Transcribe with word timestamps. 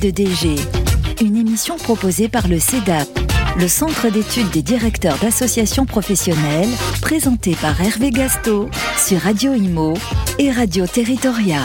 de 0.00 0.10
DG, 0.10 0.56
une 1.20 1.36
émission 1.36 1.76
proposée 1.76 2.28
par 2.28 2.48
le 2.48 2.58
CEDAP, 2.58 3.08
le 3.58 3.68
Centre 3.68 4.10
d'études 4.10 4.50
des 4.50 4.62
directeurs 4.62 5.18
d'associations 5.18 5.84
professionnelles, 5.84 6.68
présenté 7.02 7.54
par 7.60 7.80
Hervé 7.80 8.10
Gasto 8.10 8.70
sur 8.96 9.18
Radio 9.20 9.52
Imo 9.52 9.94
et 10.38 10.50
Radio 10.50 10.86
Territoria. 10.86 11.60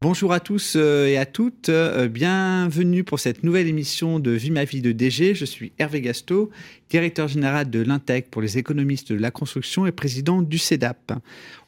Bonjour 0.00 0.32
à 0.32 0.38
tous 0.38 0.74
euh, 0.76 1.06
et 1.06 1.18
à 1.18 1.26
toutes, 1.26 1.68
euh, 1.68 2.06
bienvenue 2.06 3.02
pour 3.02 3.18
cette 3.18 3.42
nouvelle 3.42 3.66
émission 3.66 4.20
de 4.20 4.30
Vie 4.30 4.52
ma 4.52 4.64
vie 4.64 4.80
de 4.80 4.92
DG. 4.92 5.34
Je 5.34 5.44
suis 5.44 5.72
Hervé 5.78 6.00
Gasto, 6.00 6.50
directeur 6.90 7.28
général 7.28 7.70
de 7.70 7.80
l'Intec 7.80 8.30
pour 8.30 8.42
les 8.42 8.58
économistes 8.58 9.12
de 9.12 9.18
la 9.18 9.30
construction 9.30 9.86
et 9.86 9.92
président 9.92 10.42
du 10.42 10.58
CEDAP. 10.58 11.12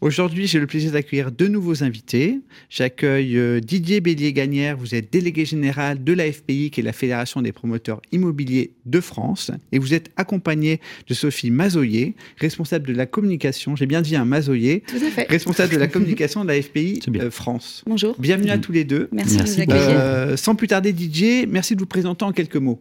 Aujourd'hui, 0.00 0.46
j'ai 0.46 0.58
le 0.58 0.66
plaisir 0.66 0.92
d'accueillir 0.92 1.30
deux 1.30 1.48
nouveaux 1.48 1.82
invités. 1.82 2.40
J'accueille 2.70 3.36
euh, 3.36 3.60
Didier 3.60 4.00
Bélier-Gagnère, 4.00 4.76
vous 4.76 4.94
êtes 4.94 5.12
délégué 5.12 5.44
général 5.44 6.02
de 6.02 6.12
la 6.12 6.30
FPI, 6.32 6.70
qui 6.70 6.80
est 6.80 6.84
la 6.84 6.92
Fédération 6.92 7.42
des 7.42 7.52
promoteurs 7.52 8.00
immobiliers 8.12 8.72
de 8.86 9.00
France, 9.00 9.50
et 9.72 9.78
vous 9.78 9.92
êtes 9.92 10.10
accompagné 10.16 10.80
de 11.06 11.14
Sophie 11.14 11.50
Mazoyer, 11.50 12.14
responsable 12.38 12.86
de 12.86 12.94
la 12.94 13.06
communication, 13.06 13.76
j'ai 13.76 13.86
bien 13.86 14.00
dit 14.00 14.16
un 14.16 14.24
Mazoyer, 14.24 14.84
responsable 15.28 15.74
de 15.74 15.78
la 15.78 15.88
communication 15.88 16.44
de 16.44 16.48
la 16.48 16.62
FPI 16.62 17.00
France. 17.30 17.82
Bonjour. 17.86 18.16
Bienvenue 18.18 18.50
à 18.50 18.58
tous 18.58 18.72
les 18.72 18.84
deux. 18.84 19.08
Merci, 19.12 19.36
de 19.36 19.42
nous 19.42 19.60
accueillir. 19.60 20.00
Euh, 20.00 20.36
sans 20.36 20.54
plus 20.54 20.68
tarder, 20.68 20.92
Didier, 20.92 21.46
merci 21.46 21.74
de 21.74 21.80
vous 21.80 21.86
présenter 21.86 22.24
en 22.24 22.32
quelques 22.32 22.56
mots. 22.56 22.80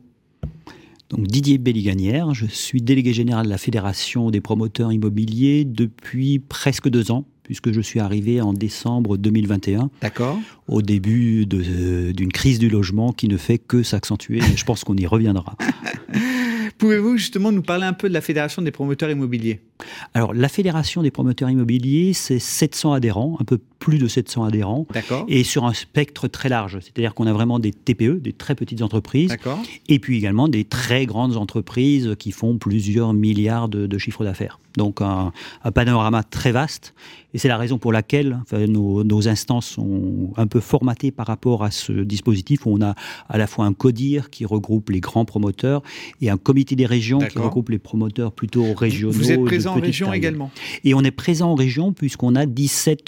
Donc 1.09 1.25
Didier 1.25 1.57
Belliganière, 1.57 2.33
je 2.35 2.45
suis 2.45 2.81
délégué 2.81 3.13
général 3.13 3.45
de 3.45 3.49
la 3.49 3.57
Fédération 3.57 4.29
des 4.29 4.41
promoteurs 4.41 4.91
immobiliers 4.91 5.65
depuis 5.65 6.37
presque 6.37 6.87
deux 6.87 7.11
ans, 7.11 7.25
puisque 7.43 7.71
je 7.71 7.81
suis 7.81 7.99
arrivé 7.99 8.41
en 8.41 8.53
décembre 8.53 9.17
2021. 9.17 9.89
D'accord. 10.01 10.39
Au 10.67 10.83
début 10.83 11.47
d'une 11.47 12.31
crise 12.31 12.59
du 12.59 12.69
logement 12.69 13.11
qui 13.11 13.27
ne 13.27 13.37
fait 13.37 13.57
que 13.57 13.81
s'accentuer. 13.81 14.39
je 14.55 14.63
pense 14.63 14.83
qu'on 14.83 14.97
y 14.97 15.07
reviendra. 15.07 15.57
Pouvez-vous 16.77 17.17
justement 17.17 17.51
nous 17.51 17.63
parler 17.63 17.85
un 17.85 17.93
peu 17.93 18.07
de 18.07 18.13
la 18.13 18.21
Fédération 18.21 18.61
des 18.61 18.71
promoteurs 18.71 19.09
immobiliers? 19.09 19.61
Alors, 20.13 20.33
la 20.33 20.49
Fédération 20.49 21.01
des 21.01 21.11
promoteurs 21.11 21.49
immobiliers, 21.49 22.13
c'est 22.13 22.39
700 22.39 22.93
adhérents, 22.93 23.37
un 23.39 23.45
peu 23.45 23.59
plus 23.79 23.97
de 23.97 24.07
700 24.07 24.43
adhérents. 24.43 24.85
D'accord. 24.93 25.25
Et 25.27 25.43
sur 25.43 25.65
un 25.65 25.73
spectre 25.73 26.27
très 26.27 26.49
large. 26.49 26.79
C'est-à-dire 26.81 27.13
qu'on 27.13 27.27
a 27.27 27.33
vraiment 27.33 27.59
des 27.59 27.71
TPE, 27.71 28.19
des 28.19 28.33
très 28.33 28.55
petites 28.55 28.81
entreprises. 28.81 29.29
D'accord. 29.29 29.59
Et 29.87 29.99
puis 29.99 30.17
également 30.17 30.47
des 30.47 30.65
très 30.65 31.05
grandes 31.05 31.37
entreprises 31.37 32.15
qui 32.19 32.31
font 32.31 32.57
plusieurs 32.57 33.13
milliards 33.13 33.69
de, 33.69 33.87
de 33.87 33.97
chiffres 33.97 34.23
d'affaires. 34.23 34.59
Donc, 34.77 35.01
un, 35.01 35.31
un, 35.63 35.71
panorama 35.71 36.23
très 36.23 36.51
vaste. 36.51 36.93
Et 37.33 37.37
c'est 37.37 37.47
la 37.47 37.57
raison 37.57 37.77
pour 37.77 37.91
laquelle 37.91 38.39
enfin, 38.41 38.65
nos, 38.65 39.03
nos, 39.03 39.27
instances 39.27 39.67
sont 39.67 40.31
un 40.37 40.47
peu 40.47 40.59
formatées 40.59 41.11
par 41.11 41.27
rapport 41.27 41.63
à 41.63 41.71
ce 41.71 41.91
dispositif 41.91 42.65
où 42.65 42.71
on 42.71 42.81
a 42.81 42.95
à 43.27 43.37
la 43.37 43.45
fois 43.45 43.65
un 43.65 43.73
CODIR 43.73 44.29
qui 44.29 44.45
regroupe 44.45 44.89
les 44.89 44.99
grands 44.99 45.25
promoteurs 45.25 45.83
et 46.21 46.29
un 46.29 46.37
comité 46.37 46.75
des 46.75 46.85
régions 46.85 47.19
qui 47.19 47.37
regroupe 47.37 47.69
les 47.69 47.77
promoteurs 47.77 48.31
plutôt 48.31 48.73
régionaux. 48.73 49.13
Vous 49.13 49.31
êtes 49.31 49.43
présent 49.43 49.68
en 49.69 49.79
région 49.79 50.07
taille. 50.07 50.17
également 50.17 50.51
Et 50.83 50.93
on 50.93 51.01
est 51.01 51.11
présent 51.11 51.51
en 51.51 51.55
région 51.55 51.93
puisqu'on 51.93 52.35
a 52.35 52.45
17... 52.45 53.03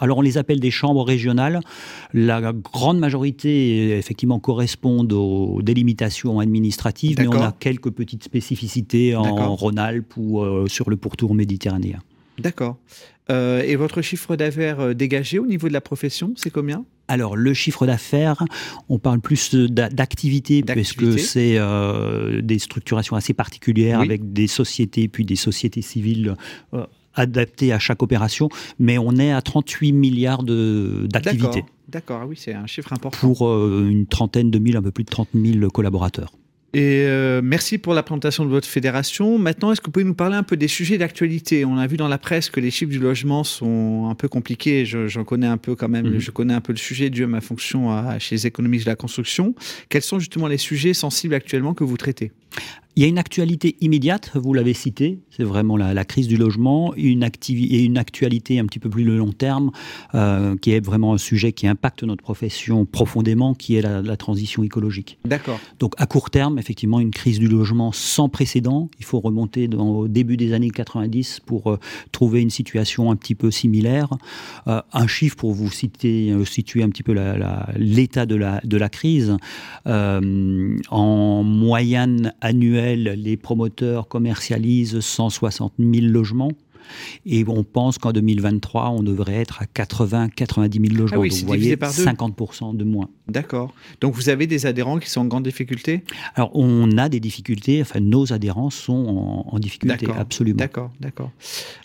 Alors 0.00 0.18
on 0.18 0.22
les 0.22 0.38
appelle 0.38 0.60
des 0.60 0.70
chambres 0.70 1.04
régionales. 1.04 1.60
La 2.12 2.52
grande 2.52 2.98
majorité, 2.98 3.96
effectivement, 3.96 4.38
correspondent 4.38 5.12
aux 5.12 5.60
délimitations 5.62 6.40
administratives, 6.40 7.16
mais 7.18 7.28
on 7.28 7.42
a 7.42 7.52
quelques 7.52 7.90
petites 7.90 8.24
spécificités 8.24 9.14
en 9.16 9.54
Rhône-Alpes 9.54 10.14
ou 10.16 10.40
euh, 10.40 10.66
sur 10.68 10.90
le 10.90 10.96
pourtour 10.96 11.34
méditerranéen. 11.34 12.00
D'accord. 12.38 12.76
Euh, 13.30 13.62
et 13.62 13.76
votre 13.76 14.02
chiffre 14.02 14.34
d'affaires 14.36 14.80
euh, 14.80 14.94
dégagé 14.94 15.38
au 15.38 15.46
niveau 15.46 15.68
de 15.68 15.72
la 15.72 15.80
profession, 15.80 16.32
c'est 16.36 16.50
combien? 16.50 16.84
Alors, 17.10 17.34
le 17.34 17.52
chiffre 17.54 17.86
d'affaires, 17.86 18.44
on 18.88 19.00
parle 19.00 19.20
plus 19.20 19.52
d'activité, 19.52 20.62
puisque 20.62 21.18
c'est 21.18 21.56
euh, 21.58 22.40
des 22.40 22.60
structurations 22.60 23.16
assez 23.16 23.34
particulières 23.34 23.98
oui. 23.98 24.06
avec 24.06 24.32
des 24.32 24.46
sociétés, 24.46 25.08
puis 25.08 25.24
des 25.24 25.34
sociétés 25.34 25.82
civiles 25.82 26.36
euh, 26.72 26.86
adaptées 27.14 27.72
à 27.72 27.80
chaque 27.80 28.04
opération. 28.04 28.48
Mais 28.78 28.96
on 28.96 29.16
est 29.16 29.32
à 29.32 29.42
38 29.42 29.90
milliards 29.90 30.44
d'activités. 30.44 31.64
D'accord, 31.88 32.20
ah 32.22 32.26
oui, 32.28 32.36
c'est 32.38 32.54
un 32.54 32.68
chiffre 32.68 32.92
important. 32.92 33.18
Pour 33.18 33.48
euh, 33.48 33.88
une 33.90 34.06
trentaine 34.06 34.52
de 34.52 34.60
mille, 34.60 34.76
un 34.76 34.82
peu 34.82 34.92
plus 34.92 35.02
de 35.02 35.10
30 35.10 35.30
000 35.34 35.68
collaborateurs. 35.70 36.32
Et 36.72 37.04
euh, 37.06 37.40
merci 37.42 37.78
pour 37.78 37.94
la 37.94 38.04
présentation 38.04 38.44
de 38.44 38.50
votre 38.50 38.68
fédération. 38.68 39.38
Maintenant, 39.38 39.72
est-ce 39.72 39.80
que 39.80 39.86
vous 39.86 39.90
pouvez 39.90 40.04
nous 40.04 40.14
parler 40.14 40.36
un 40.36 40.44
peu 40.44 40.56
des 40.56 40.68
sujets 40.68 40.98
d'actualité? 40.98 41.64
On 41.64 41.76
a 41.78 41.86
vu 41.88 41.96
dans 41.96 42.06
la 42.06 42.18
presse 42.18 42.48
que 42.48 42.60
les 42.60 42.70
chiffres 42.70 42.92
du 42.92 43.00
logement 43.00 43.42
sont 43.42 44.08
un 44.08 44.14
peu 44.14 44.28
compliqués. 44.28 44.86
J'en 44.86 45.08
je, 45.08 45.20
connais 45.20 45.48
un 45.48 45.56
peu 45.56 45.74
quand 45.74 45.88
même. 45.88 46.08
Mmh. 46.08 46.20
Je 46.20 46.30
connais 46.30 46.54
un 46.54 46.60
peu 46.60 46.72
le 46.72 46.78
sujet 46.78 47.10
dû 47.10 47.24
à 47.24 47.26
ma 47.26 47.40
fonction 47.40 47.90
à, 47.90 48.20
chez 48.20 48.36
les 48.36 48.46
économistes 48.46 48.84
de 48.84 48.90
la 48.90 48.96
construction. 48.96 49.54
Quels 49.88 50.02
sont 50.02 50.20
justement 50.20 50.46
les 50.46 50.58
sujets 50.58 50.94
sensibles 50.94 51.34
actuellement 51.34 51.74
que 51.74 51.82
vous 51.82 51.96
traitez? 51.96 52.30
Il 52.96 53.02
y 53.02 53.06
a 53.06 53.08
une 53.08 53.18
actualité 53.18 53.76
immédiate, 53.80 54.32
vous 54.34 54.52
l'avez 54.52 54.74
cité, 54.74 55.20
c'est 55.30 55.44
vraiment 55.44 55.76
la, 55.76 55.94
la, 55.94 56.04
crise 56.04 56.26
du 56.26 56.36
logement, 56.36 56.92
une 56.96 57.22
et 57.22 57.84
une 57.84 57.98
actualité 57.98 58.58
un 58.58 58.66
petit 58.66 58.80
peu 58.80 58.90
plus 58.90 59.04
le 59.04 59.16
long 59.16 59.32
terme, 59.32 59.70
euh, 60.14 60.56
qui 60.56 60.72
est 60.72 60.84
vraiment 60.84 61.14
un 61.14 61.18
sujet 61.18 61.52
qui 61.52 61.68
impacte 61.68 62.02
notre 62.02 62.22
profession 62.22 62.86
profondément, 62.86 63.54
qui 63.54 63.76
est 63.76 63.82
la, 63.82 64.02
la 64.02 64.16
transition 64.16 64.64
écologique. 64.64 65.18
D'accord. 65.24 65.60
Donc 65.78 65.94
à 65.98 66.06
court 66.06 66.30
terme, 66.30 66.58
effectivement, 66.58 66.98
une 66.98 67.12
crise 67.12 67.38
du 67.38 67.46
logement 67.46 67.92
sans 67.92 68.28
précédent. 68.28 68.90
Il 68.98 69.04
faut 69.04 69.20
remonter 69.20 69.68
dans, 69.68 69.88
au 69.88 70.08
début 70.08 70.36
des 70.36 70.52
années 70.52 70.70
90 70.70 71.40
pour 71.46 71.70
euh, 71.70 71.78
trouver 72.10 72.42
une 72.42 72.50
situation 72.50 73.12
un 73.12 73.16
petit 73.16 73.36
peu 73.36 73.52
similaire. 73.52 74.08
Euh, 74.66 74.82
un 74.92 75.06
chiffre 75.06 75.36
pour 75.36 75.52
vous 75.52 75.70
citer, 75.70 76.34
situer 76.44 76.82
un 76.82 76.88
petit 76.90 77.04
peu 77.04 77.14
l'état 77.76 78.26
de 78.26 78.34
la, 78.34 78.60
de 78.64 78.76
la 78.76 78.88
crise. 78.88 79.36
En 79.86 81.42
moyenne 81.44 82.32
annuelle, 82.40 82.79
les 82.80 83.36
promoteurs 83.36 84.08
commercialisent 84.08 85.00
160 85.00 85.74
000 85.78 86.06
logements. 86.06 86.52
Et 87.26 87.44
on 87.46 87.62
pense 87.62 87.98
qu'en 87.98 88.12
2023, 88.12 88.90
on 88.90 89.02
devrait 89.02 89.34
être 89.34 89.62
à 89.62 89.66
80-90 89.66 90.88
000 90.88 91.00
logements. 91.00 91.18
Ah 91.18 91.20
oui, 91.20 91.30
Donc, 91.30 91.38
vous 91.38 91.46
voyez, 91.46 91.76
par 91.76 91.92
50% 91.92 92.76
de 92.76 92.84
moins. 92.84 93.08
D'accord. 93.30 93.74
Donc 94.00 94.14
vous 94.14 94.28
avez 94.28 94.46
des 94.46 94.66
adhérents 94.66 94.98
qui 94.98 95.08
sont 95.08 95.22
en 95.22 95.26
grande 95.26 95.44
difficulté? 95.44 96.02
Alors 96.34 96.50
on 96.54 96.96
a 96.98 97.08
des 97.08 97.20
difficultés, 97.20 97.80
enfin 97.80 98.00
nos 98.00 98.32
adhérents 98.32 98.70
sont 98.70 98.92
en, 98.92 99.54
en 99.54 99.58
difficulté, 99.58 100.06
absolument. 100.16 100.58
D'accord, 100.58 100.90
d'accord. 101.00 101.30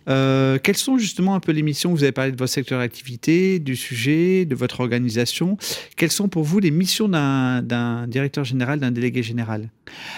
Euh, 0.09 0.57
quelles 0.61 0.77
sont 0.77 0.97
justement 0.97 1.35
un 1.35 1.39
peu 1.39 1.51
les 1.51 1.63
missions? 1.63 1.91
Vous 1.91 2.03
avez 2.03 2.11
parlé 2.11 2.31
de 2.31 2.37
votre 2.37 2.51
secteur 2.51 2.79
d'activité, 2.79 3.59
du 3.59 3.75
sujet, 3.75 4.45
de 4.45 4.55
votre 4.55 4.79
organisation. 4.79 5.57
Quelles 5.95 6.11
sont 6.11 6.27
pour 6.27 6.43
vous 6.43 6.59
les 6.59 6.71
missions 6.71 7.07
d'un 7.07 8.07
directeur 8.07 8.43
général, 8.43 8.79
d'un 8.79 8.91
délégué 8.91 9.23
général? 9.23 9.69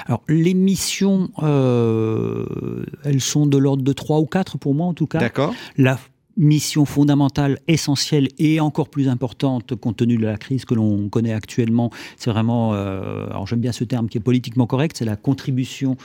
Alors 0.05 0.23
les 0.27 0.53
missions, 0.53 1.29
euh, 1.43 2.45
elles 3.03 3.21
sont 3.21 3.45
de 3.45 3.57
l'ordre 3.57 3.83
de 3.83 3.93
3 3.93 4.19
ou 4.19 4.25
4 4.25 4.57
pour 4.57 4.73
moi 4.73 4.87
en 4.87 4.93
tout 4.93 5.07
cas. 5.07 5.19
D'accord. 5.19 5.53
La 5.77 5.99
mission 6.37 6.85
fondamentale, 6.85 7.59
essentielle 7.67 8.29
et 8.37 8.59
encore 8.59 8.89
plus 8.89 9.09
importante 9.09 9.75
compte 9.75 9.97
tenu 9.97 10.17
de 10.17 10.23
la 10.23 10.37
crise 10.37 10.65
que 10.65 10.75
l'on 10.75 11.09
connaît 11.09 11.33
actuellement, 11.33 11.91
c'est 12.15 12.29
vraiment, 12.29 12.73
euh, 12.73 13.27
alors 13.29 13.47
j'aime 13.47 13.59
bien 13.59 13.71
ce 13.71 13.83
terme 13.83 14.07
qui 14.07 14.17
est 14.17 14.21
politiquement 14.21 14.67
correct, 14.67 14.97
c'est 14.97 15.05
la 15.05 15.15
contribution 15.15 15.97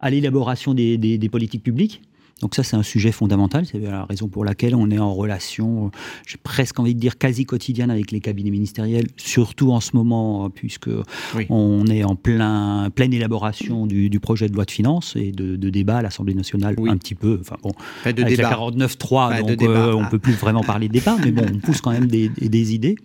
à 0.00 0.10
l'élaboration 0.10 0.74
des, 0.74 0.98
des, 0.98 1.18
des 1.18 1.28
politiques 1.28 1.62
publiques. 1.62 2.02
Donc 2.40 2.54
ça, 2.54 2.62
c'est 2.62 2.76
un 2.76 2.82
sujet 2.82 3.12
fondamental. 3.12 3.66
C'est 3.66 3.78
la 3.78 4.04
raison 4.04 4.28
pour 4.28 4.44
laquelle 4.44 4.74
on 4.74 4.90
est 4.90 4.98
en 4.98 5.14
relation, 5.14 5.90
j'ai 6.26 6.38
presque 6.38 6.78
envie 6.80 6.94
de 6.94 7.00
dire 7.00 7.18
quasi 7.18 7.44
quotidienne 7.44 7.90
avec 7.90 8.10
les 8.10 8.20
cabinets 8.20 8.50
ministériels, 8.50 9.06
surtout 9.16 9.72
en 9.72 9.80
ce 9.80 9.94
moment, 9.94 10.48
puisque 10.50 10.90
oui. 11.36 11.46
on 11.50 11.86
est 11.86 12.02
en 12.02 12.16
plein, 12.16 12.90
pleine 12.94 13.12
élaboration 13.12 13.86
du, 13.86 14.08
du, 14.08 14.20
projet 14.20 14.48
de 14.48 14.54
loi 14.54 14.64
de 14.64 14.70
finances 14.70 15.16
et 15.16 15.32
de, 15.32 15.56
de 15.56 15.70
débat 15.70 15.98
à 15.98 16.02
l'Assemblée 16.02 16.34
nationale 16.34 16.74
oui. 16.78 16.90
un 16.90 16.96
petit 16.96 17.14
peu. 17.14 17.38
Enfin 17.40 17.56
bon, 17.62 17.72
pas 18.02 18.12
de 18.12 18.22
avec 18.22 18.36
débat. 18.36 18.50
la 18.50 18.56
49.3, 18.56 19.46
donc 19.46 19.62
euh, 19.62 19.92
on 19.92 20.08
peut 20.08 20.18
plus 20.18 20.32
vraiment 20.32 20.62
parler 20.62 20.88
de 20.88 20.94
débat, 20.94 21.16
mais 21.22 21.32
bon, 21.32 21.44
on 21.52 21.58
pousse 21.66 21.80
quand 21.80 21.92
même 21.92 22.06
des, 22.06 22.28
des 22.28 22.74
idées. 22.74 22.96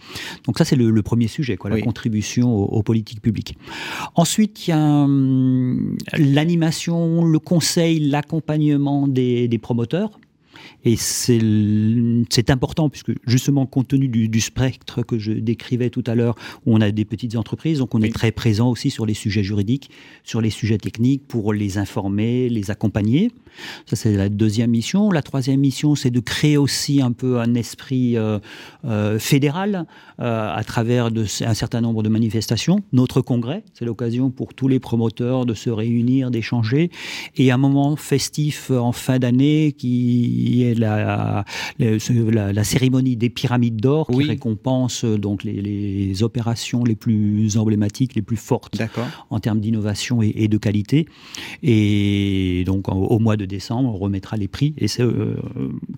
Donc 0.46 0.58
ça, 0.58 0.66
c'est 0.66 0.76
le, 0.76 0.90
le, 0.92 1.02
premier 1.02 1.28
sujet, 1.28 1.58
quoi, 1.58 1.70
la 1.70 1.82
contribution 1.82 2.56
aux, 2.56 2.66
aux, 2.66 2.84
politiques 2.84 3.22
publiques. 3.22 3.58
Ensuite, 4.16 4.68
il 4.68 4.72
y 4.72 4.74
a 4.74 4.78
hum, 4.78 5.98
l'animation, 6.18 7.26
le 7.26 7.40
conseil, 7.40 8.00
l'accompagnement 8.00 9.08
des 9.08 9.25
des, 9.48 9.58
promoteurs. 9.58 10.20
Et 10.84 10.96
c'est 10.98 12.50
important, 12.50 12.90
puisque 12.90 13.14
justement, 13.26 13.66
compte 13.66 13.88
tenu 13.90 14.08
du, 14.08 14.30
du, 14.30 14.42
spectre 14.42 15.04
que 15.04 15.18
je 15.18 15.32
décrivais 15.32 15.90
tout 15.90 16.04
à 16.08 16.16
l'heure, 16.16 16.36
où 16.66 16.76
on 16.76 16.82
a 16.82 16.92
des 16.92 17.06
petites 17.06 17.36
entreprises, 17.36 17.80
donc 17.80 17.96
on 17.96 18.02
oui. 18.02 18.10
est 18.10 18.12
très 18.12 18.32
présent 18.32 18.70
aussi 18.70 18.90
sur 18.90 19.06
les 19.06 19.14
sujets 19.14 19.44
juridiques, 19.44 19.90
sur 20.24 20.42
les 20.42 20.50
sujets 20.50 20.78
techniques, 20.78 21.28
pour 21.28 21.54
les 21.54 21.78
informer, 21.78 22.50
les 22.50 22.72
accompagner. 22.72 23.32
Ça, 23.86 23.96
c'est 23.96 24.14
la 24.14 24.30
deuxième 24.30 24.72
mission. 24.72 25.12
La 25.12 25.22
troisième 25.22 25.60
mission, 25.60 25.96
c'est 25.96 26.10
de 26.10 26.20
créer 26.20 26.58
aussi 26.58 27.02
un 27.02 27.12
peu 27.12 27.40
un 27.40 27.54
esprit 27.56 28.18
euh, 28.18 28.40
euh, 28.86 29.20
fédéral 29.20 29.86
euh, 30.20 30.54
à 30.54 30.64
travers 30.64 31.12
de, 31.12 31.26
un 31.44 31.54
certain 31.54 31.82
nombre 31.82 32.04
de 32.04 32.10
manifestations. 32.10 32.80
Notre 32.94 33.22
congrès, 33.22 33.64
c'est 33.74 33.86
l'occasion 33.86 34.30
pour 34.30 34.54
tous 34.54 34.68
les 34.68 34.80
promoteurs 34.80 35.46
de 35.46 35.54
se 35.54 35.70
réunir, 35.70 36.32
d'échanger. 36.32 36.92
Et 37.36 37.52
un 37.52 37.58
moment 37.58 37.96
festif 37.96 38.72
en 38.72 38.92
fin 38.92 39.20
d'année 39.20 39.74
qui 39.78 40.45
y 40.50 40.64
ait 40.64 40.76
la, 40.76 41.46
la, 41.80 42.64
cérémonie 42.64 43.16
des 43.16 43.30
pyramides 43.30 43.78
d'or 43.78 44.08
qui 44.08 44.24
récompense 44.24 45.06
donc 45.06 45.44
les, 45.44 46.24
opérations 46.24 46.84
les 46.84 46.96
plus 46.96 47.58
emblématiques, 47.58 48.16
les 48.16 48.22
plus 48.22 48.38
fortes 48.38 48.82
en 49.30 49.40
termes 49.40 49.60
d'innovation 49.60 50.22
et, 50.22 50.48
de 50.48 50.58
qualité. 50.58 51.08
Et 51.64 52.64
donc 52.66 52.90
au 52.90 53.20
mois 53.20 53.38
de 53.38 53.46
décembre, 53.46 53.94
on 53.94 53.98
remettra 53.98 54.38
les 54.38 54.48
prix. 54.48 54.74
Et 54.78 54.88
c'est 54.88 55.04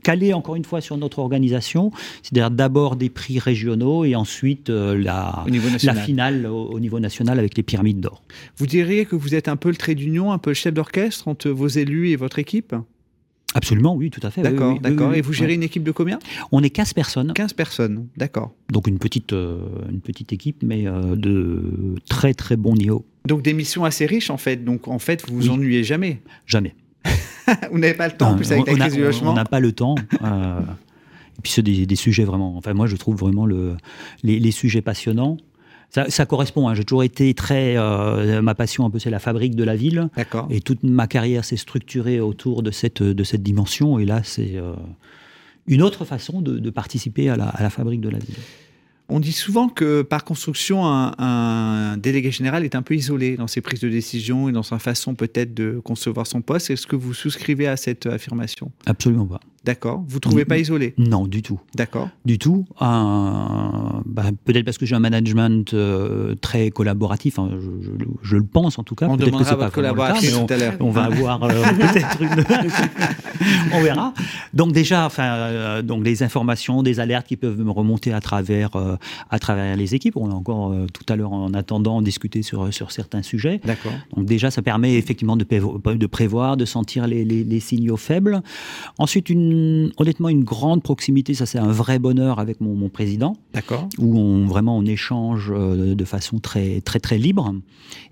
calé 0.04 0.34
encore 0.34 0.56
une 0.56 0.66
fois 0.66 0.82
sur 0.82 0.98
notre 0.98 1.20
organisation, 1.20 1.92
c'est-à-dire 2.24 2.52
d'abord 2.52 2.96
des 2.96 3.10
prix 3.10 3.40
régionaux 3.40 4.06
et 4.06 4.16
ensuite 4.16 4.70
la, 4.70 5.46
la 5.84 5.96
finale 5.96 6.46
au, 6.46 6.80
niveau 6.80 7.00
national 7.00 7.40
avec 7.40 7.58
les 7.58 7.64
pyramides 7.64 8.00
d'or. 8.00 8.24
Vous 8.58 8.68
diriez 8.68 9.06
que 9.06 9.16
vous 9.16 9.36
êtes 9.36 9.48
un 9.48 9.56
peu 9.56 9.70
le 9.70 9.76
trait 9.76 9.96
d'union, 9.96 10.32
un 10.32 10.38
peu 10.38 10.52
le 10.52 10.56
chef 10.56 10.74
d'orchestre 10.74 11.28
entre 11.28 11.50
vos 11.50 11.68
élus 11.68 12.10
et 12.10 12.16
votre 12.16 12.40
équipe? 12.40 12.76
Absolument, 13.56 13.96
oui, 13.96 14.10
tout 14.10 14.20
à 14.24 14.30
fait. 14.30 14.42
D'accord, 14.42 14.80
d'accord. 14.80 15.14
et 15.14 15.22
vous 15.22 15.34
gérez 15.34 15.54
une 15.54 15.64
équipe 15.64 15.84
de 15.84 15.92
combien? 15.92 16.20
On 16.52 16.62
est 16.64 16.70
15 16.70 16.94
personnes. 16.94 17.34
15 17.34 17.54
personnes, 17.54 18.08
d'accord. 18.18 18.54
Donc 18.72 18.88
une 18.88 19.00
petite, 19.00 19.34
euh, 19.34 19.60
une 19.90 20.02
petite 20.02 20.34
équipe, 20.34 20.64
mais 20.64 20.86
euh, 20.86 21.16
de 21.16 21.96
très 22.10 22.34
très 22.34 22.58
bon 22.58 22.76
niveau. 22.76 23.06
Donc 23.26 23.42
des 23.42 23.54
missions 23.54 23.86
assez 23.86 24.06
riches 24.06 24.30
en 24.30 24.38
fait. 24.38 24.64
Donc 24.64 24.88
en 24.88 25.00
fait, 25.00 25.28
vous 25.28 25.36
vous 25.36 25.50
ennuyez 25.50 25.84
jamais 25.84 26.22
Jamais. 26.46 26.76
vous 27.72 27.80
n'avez 27.80 27.94
pas 27.94 28.08
le 28.08 28.18
temps, 28.18 28.32
en 28.32 28.36
plus 28.36 28.52
avec 28.52 28.68
la 28.68 28.76
crise 28.76 28.94
du 28.94 29.02
logement 29.02 29.32
On 29.32 29.36
n'a 29.36 29.46
pas 29.46 29.60
le 29.60 29.72
temps. 29.72 29.96
Euh, 30.24 30.60
et 31.38 31.42
puis 31.44 31.52
c'est 31.52 31.62
des, 31.62 31.96
sujets 31.96 32.24
vraiment. 32.24 32.58
Enfin, 32.58 32.74
moi, 32.74 32.88
je 32.88 32.96
trouve 32.96 33.16
vraiment 33.16 33.46
le, 33.46 33.78
les 34.24 34.50
sujets 34.50 34.82
passionnants. 34.82 35.38
Ça, 35.89 36.25
correspond. 36.25 36.68
Hein. 36.68 36.75
J'ai 36.75 36.84
toujours 36.84 37.04
été 37.04 37.34
très. 37.34 37.75
Euh, 37.78 38.42
ma 38.42 38.56
passion, 38.56 38.86
un 38.86 38.89
peu, 38.89 39.00
c'est 39.00 39.10
la 39.10 39.19
fabrique 39.19 39.56
de 39.56 39.63
la 39.63 39.75
ville. 39.75 40.10
D'accord. 40.16 40.48
Et 40.51 40.62
toute 40.62 40.84
ma 40.84 41.07
carrière 41.07 41.45
s'est 41.45 41.57
structurée 41.57 42.19
autour 42.19 42.62
de 42.62 42.72
cette, 42.72 43.01
de 43.01 43.24
cette 43.24 43.42
dimension. 43.42 43.98
Et 43.98 44.06
là, 44.06 44.22
c'est 44.24 44.57
euh, 44.57 44.74
une 45.66 45.81
autre 45.81 46.06
façon 46.06 46.42
de, 46.42 46.69
participer 46.69 47.30
à 47.30 47.36
la, 47.36 47.48
à 47.48 47.63
la, 47.63 47.69
fabrique 47.69 48.01
de 48.01 48.10
la 48.10 48.19
ville. 48.19 48.36
On 49.10 49.22
dit 49.22 49.31
souvent 49.31 49.69
que 49.69 50.01
par 50.01 50.25
construction, 50.25 50.86
un, 50.86 51.95
délégué 51.98 52.30
général 52.30 52.66
est 52.66 52.75
un 52.75 52.81
peu 52.81 52.94
isolé 52.94 53.38
dans 53.38 53.48
ses 53.48 53.62
prises 53.62 53.80
de 53.80 53.88
décision 53.88 54.50
et 54.50 54.51
dans 54.51 54.63
sa 54.63 54.80
façon 54.80 55.16
peut-être 55.16 55.54
de 55.54 55.80
concevoir 55.81 56.28
son 56.28 56.42
poste. 56.42 56.69
Est-ce 56.69 56.86
que 56.86 56.98
vous 56.98 57.13
souscrivez 57.13 57.68
à 57.68 57.78
cette 57.78 58.06
affirmation? 58.06 58.69
Absolument 58.86 59.25
pas. 59.25 59.39
D'accord. 59.63 60.04
Vous 60.07 60.15
ne 60.15 60.19
trouvez 60.19 60.45
pas 60.45 60.57
isolé? 60.57 60.94
Non, 60.98 61.27
du 61.27 61.42
tout. 61.42 61.59
D'accord. 61.75 62.09
Du 62.25 62.39
tout. 62.39 62.65
bah, 62.80 64.24
Peut-être 64.45 64.63
parce 64.63 64.77
que 64.77 64.86
j'ai 64.86 64.95
un 64.95 65.00
management 65.00 65.74
euh, 65.74 66.36
très 66.36 66.69
collaboratif. 66.69 67.38
Hein, 67.39 67.50
je, 68.21 68.36
le 68.38 68.44
pense 68.44 68.80
en 68.80 68.83
tout 68.83 68.95
cas. 68.95 69.07
On 69.09 69.18
demandera 69.18 69.56
que 69.56 69.59
votre 69.59 69.71
collaboration 69.71 70.45
tout 70.45 70.54
à 70.54 70.57
l'heure. 70.57 70.74
On 70.80 70.92
va 70.92 71.04
avoir 71.04 71.44
euh, 71.44 71.50
peut-être 71.80 72.21
une. 72.21 72.30
on 73.74 73.81
verra. 73.81 74.13
Donc 74.54 74.71
déjà, 74.71 75.06
enfin, 75.06 75.24
euh, 75.24 75.81
donc 75.81 76.06
les 76.06 76.24
informations, 76.24 76.81
des 76.83 77.00
alertes 77.00 77.27
qui 77.27 77.36
peuvent 77.36 77.60
me 77.60 77.71
remonter 77.71 78.13
à 78.13 78.21
travers, 78.21 78.69
à 79.30 79.39
travers 79.39 79.75
les 79.75 79.95
équipes. 79.95 80.15
On 80.15 80.31
a 80.31 80.33
encore 80.33 80.74
tout 80.94 81.12
à 81.12 81.15
l'heure 81.15 81.33
en 81.33 81.53
attendant 81.53 82.01
discuté 82.01 82.42
sur 82.42 82.74
sur 82.74 82.92
certains 82.92 83.21
sujets. 83.21 83.60
D'accord. 83.65 83.92
Donc 84.15 84.25
déjà, 84.25 84.51
ça 84.51 84.62
permet 84.62 84.95
effectivement 84.95 85.36
de, 85.36 85.45
de 85.45 86.07
prévoir, 86.07 86.57
de 86.57 86.65
sentir 86.65 87.07
les, 87.07 87.25
les, 87.25 87.44
les 87.44 87.60
signaux 87.60 87.98
faibles. 87.98 88.42
Ensuite, 88.98 89.30
une 89.30 89.56
honnêtement 89.98 90.30
une 90.30 90.44
grande 90.44 90.83
proximité. 90.83 91.33
Ça, 91.33 91.45
c'est 91.45 91.57
un 91.57 91.71
vrai 91.71 92.00
bonheur 92.00 92.39
avec 92.39 92.62
mon, 92.62 92.89
président. 92.89 93.36
D'accord. 93.54 93.89
Où 93.98 94.18
on 94.18 94.45
vraiment 94.45 94.77
on 94.77 94.86
échange 94.86 95.51
euh, 95.54 95.95
de 95.95 96.06
façon 96.06 96.39
très 96.39 96.80
très 96.81 97.00
très 97.00 97.18
libre 97.18 97.54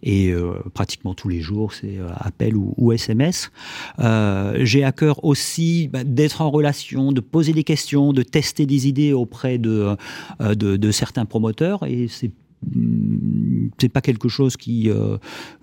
et 0.04 0.32
euh, 0.32 0.54
pratiquement 0.74 1.14
tous 1.14 1.30
les 1.30 1.40
jours, 1.40 1.74
c'est 1.74 1.98
euh, 1.98 2.10
appel 2.18 2.56
ou, 2.56 2.92
SMS. 2.92 3.52
J'ai 4.00 4.84
à 4.84 4.92
cœur 4.92 5.24
aussi 5.24 5.88
bah, 5.88 6.04
d'être 6.04 6.42
en 6.42 6.50
relation, 6.50 7.12
de 7.12 7.22
poser 7.22 7.54
des 7.54 7.64
questions, 7.64 8.14
de 8.14 8.24
tester 8.24 8.66
des 8.66 8.88
idées 8.88 9.14
auprès 9.14 9.58
de, 9.58 9.96
de, 10.40 10.78
de 10.78 10.92
certains 10.92 11.26
promoteurs 11.26 11.86
et 11.86 12.08
c'est 12.08 12.32
c'est 13.78 13.90
pas 13.90 14.02
quelque 14.02 14.30
chose 14.30 14.58
qui, 14.58 14.90
euh, 14.90 15.18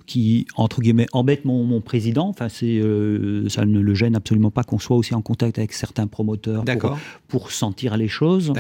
qui 0.07 0.47
entre 0.57 0.81
guillemets 0.81 1.07
embête 1.13 1.45
mon, 1.45 1.81
président. 1.81 2.29
Enfin, 2.29 2.49
c'est 2.49 2.79
euh, 2.79 3.49
ça 3.49 3.65
ne 3.65 3.81
le 3.81 3.95
gêne 3.95 4.15
absolument 4.15 4.51
pas 4.51 4.63
qu'on 4.63 4.79
soit 4.79 4.97
aussi 4.97 5.15
en 5.15 5.23
contact 5.23 5.59
avec 5.59 5.73
certains 5.73 6.07
promoteurs 6.07 6.65
pour, 6.65 6.99
pour, 7.29 7.51
sentir 7.51 7.97
les 7.97 8.09
choses. 8.09 8.53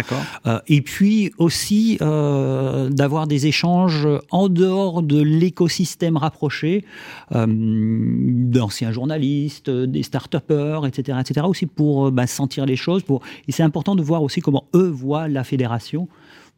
Euh, 0.46 0.58
et 0.68 0.80
puis 0.82 1.32
aussi 1.38 1.98
d'avoir 2.00 3.26
des 3.26 3.46
échanges 3.46 4.08
en 4.30 4.48
dehors 4.48 5.02
de 5.02 5.20
l'écosystème 5.20 6.16
rapproché 6.16 6.84
d'anciens 7.30 8.92
journalistes, 8.92 9.70
des 9.70 10.02
start-upers, 10.02 10.86
etc., 10.86 11.18
etc. 11.20 11.46
Aussi 11.48 11.66
pour 11.66 12.10
bah, 12.10 12.26
sentir 12.26 12.66
les 12.66 12.76
choses. 12.76 13.02
Pour 13.02 13.22
et 13.46 13.52
c'est 13.52 13.62
important 13.62 13.94
de 13.94 14.02
voir 14.02 14.22
aussi 14.22 14.40
comment 14.40 14.64
eux 14.74 14.88
voient 14.88 15.28
la 15.28 15.44
fédération 15.44 16.08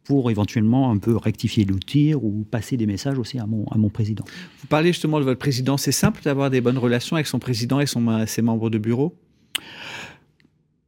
pour 0.05 0.31
éventuellement 0.31 0.91
un 0.91 0.97
peu 0.97 1.17
rectifier 1.17 1.65
l'outil 1.65 2.13
ou 2.13 2.45
passer 2.49 2.77
des 2.77 2.85
messages 2.85 3.19
aussi 3.19 3.39
à 3.39 3.45
mon, 3.45 3.65
à 3.71 3.77
mon 3.77 3.89
président. 3.89 4.23
Vous 4.61 4.67
parlez 4.67 4.89
justement 4.89 5.19
de 5.19 5.25
votre 5.25 5.39
président. 5.39 5.77
C'est 5.77 5.91
simple 5.91 6.21
d'avoir 6.23 6.49
des 6.49 6.61
bonnes 6.61 6.77
relations 6.77 7.15
avec 7.15 7.27
son 7.27 7.39
président 7.39 7.79
et 7.79 7.85
son, 7.85 8.25
ses 8.25 8.41
membres 8.41 8.69
de 8.69 8.77
bureau? 8.77 9.15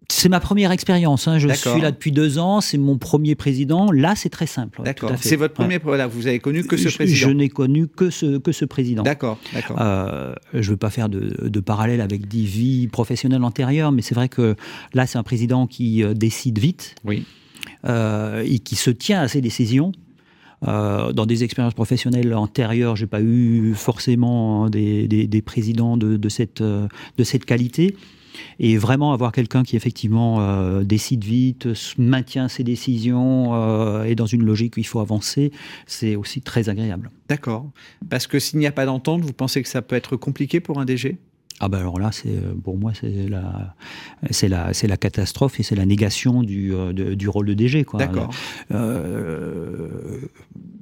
C'est 0.10 0.30
ma 0.30 0.40
première 0.40 0.72
expérience. 0.72 1.28
Hein. 1.28 1.38
Je 1.38 1.50
suis 1.50 1.82
là 1.82 1.92
depuis 1.92 2.12
deux 2.12 2.40
ans. 2.40 2.62
C'est 2.62 2.78
mon 2.78 2.98
premier 2.98 3.36
président. 3.36 3.92
Là, 3.92 4.16
c'est 4.16 4.30
très 4.30 4.48
simple. 4.48 4.82
D'accord. 4.84 5.12
C'est 5.20 5.36
votre 5.36 5.54
premier. 5.54 5.80
Voilà, 5.80 6.08
vous 6.08 6.28
avez 6.28 6.40
connu 6.40 6.64
que 6.64 6.78
ce 6.78 6.90
président. 6.90 7.30
Je, 7.30 7.34
n'ai 7.34 7.50
connu 7.50 7.88
que 7.88 8.10
ce 8.10 8.38
que 8.38 8.52
ce 8.52 8.66
président. 8.66 9.04
D'accord. 9.04 9.38
D'accord. 9.54 9.78
Euh, 9.80 10.34
je 10.54 10.60
ne 10.60 10.64
veux 10.64 10.78
pas 10.78 10.90
faire 10.90 11.10
de, 11.10 11.48
de, 11.48 11.60
parallèle 11.60 12.02
avec 12.02 12.28
des 12.28 12.44
vies 12.44 12.88
professionnelles 12.88 13.44
antérieures, 13.44 13.92
mais 13.92 14.02
c'est 14.02 14.16
vrai 14.16 14.30
que 14.30 14.56
là, 14.94 15.06
c'est 15.06 15.18
un 15.18 15.24
président 15.24 15.68
qui 15.68 16.04
euh, 16.04 16.14
décide 16.14 16.58
vite. 16.58 16.96
Oui. 17.04 17.26
Euh, 17.86 18.44
et 18.46 18.60
qui 18.60 18.76
se 18.76 18.90
tient 18.90 19.22
à 19.22 19.28
ses 19.28 19.42
décisions. 19.42 19.92
Euh, 20.68 21.14
dans 21.14 21.28
des 21.28 21.44
expériences 21.44 21.76
professionnelles 21.76 22.34
antérieures, 22.34 22.96
j'ai 22.96 23.06
pas 23.06 23.22
eu 23.22 23.74
forcément 23.76 24.70
des, 24.70 25.44
présidents 25.46 25.98
de, 25.98 26.30
cette, 26.30 26.64
qualité. 27.46 27.96
Et 28.60 28.78
vraiment 28.78 29.14
avoir 29.14 29.32
quelqu'un 29.32 29.64
qui 29.64 29.76
effectivement 29.76 30.82
décide 30.84 31.24
vite, 31.24 31.68
maintient 31.98 32.48
ses 32.48 32.64
décisions 32.64 34.04
et 34.04 34.16
dans 34.16 34.26
une 34.26 34.44
logique 34.44 34.78
où 34.78 34.80
il 34.80 34.86
faut 34.86 35.00
avancer, 35.00 35.52
c'est 35.86 36.16
aussi 36.16 36.42
très 36.42 36.70
agréable. 36.70 37.12
D'accord. 37.30 37.70
Parce 38.10 38.28
que 38.28 38.40
s'il 38.40 38.60
n'y 38.60 38.68
a 38.68 38.72
pas 38.72 38.86
d'entente, 38.86 39.22
vous 39.22 39.34
pensez 39.34 39.62
que 39.62 39.70
ça 39.70 39.82
peut 39.82 39.96
être 39.96 40.16
compliqué 40.16 40.60
pour 40.60 40.80
un 40.80 40.86
DG 40.86 41.18
ah 41.60 41.70
ben 41.70 41.80
alors 41.80 42.00
là, 42.00 42.12
c'est 42.12 42.30
euh, 42.30 42.54
pour 42.64 42.78
moi 42.78 42.92
c'est 42.94 43.28
la 43.28 43.74
c'est 44.30 44.48
la 44.48 44.74
c'est 44.74 44.88
la 44.88 44.98
catastrophe 44.98 45.60
et 45.60 45.64
c'est 45.64 45.76
la 45.76 45.88
négation 45.88 46.44
du, 46.44 46.72
euh, 46.72 46.94
du 46.94 47.28
rôle 47.28 47.48
de 47.48 47.56
DG 47.56 47.84
quoi. 47.84 48.00
D'accord. 48.00 48.30
Euh, 48.72 50.20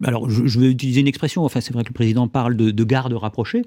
alors 0.03 0.29
je, 0.29 0.59
vais 0.59 0.69
utiliser 0.69 0.99
une 0.99 1.07
expression. 1.07 1.45
Enfin 1.45 1.61
c'est 1.61 1.73
vrai 1.73 1.83
que 1.83 1.89
le 1.89 1.93
président 1.93 2.27
parle 2.27 2.57
de, 2.57 2.71
de 2.71 2.83
garde 2.83 3.13
rapprochée 3.13 3.61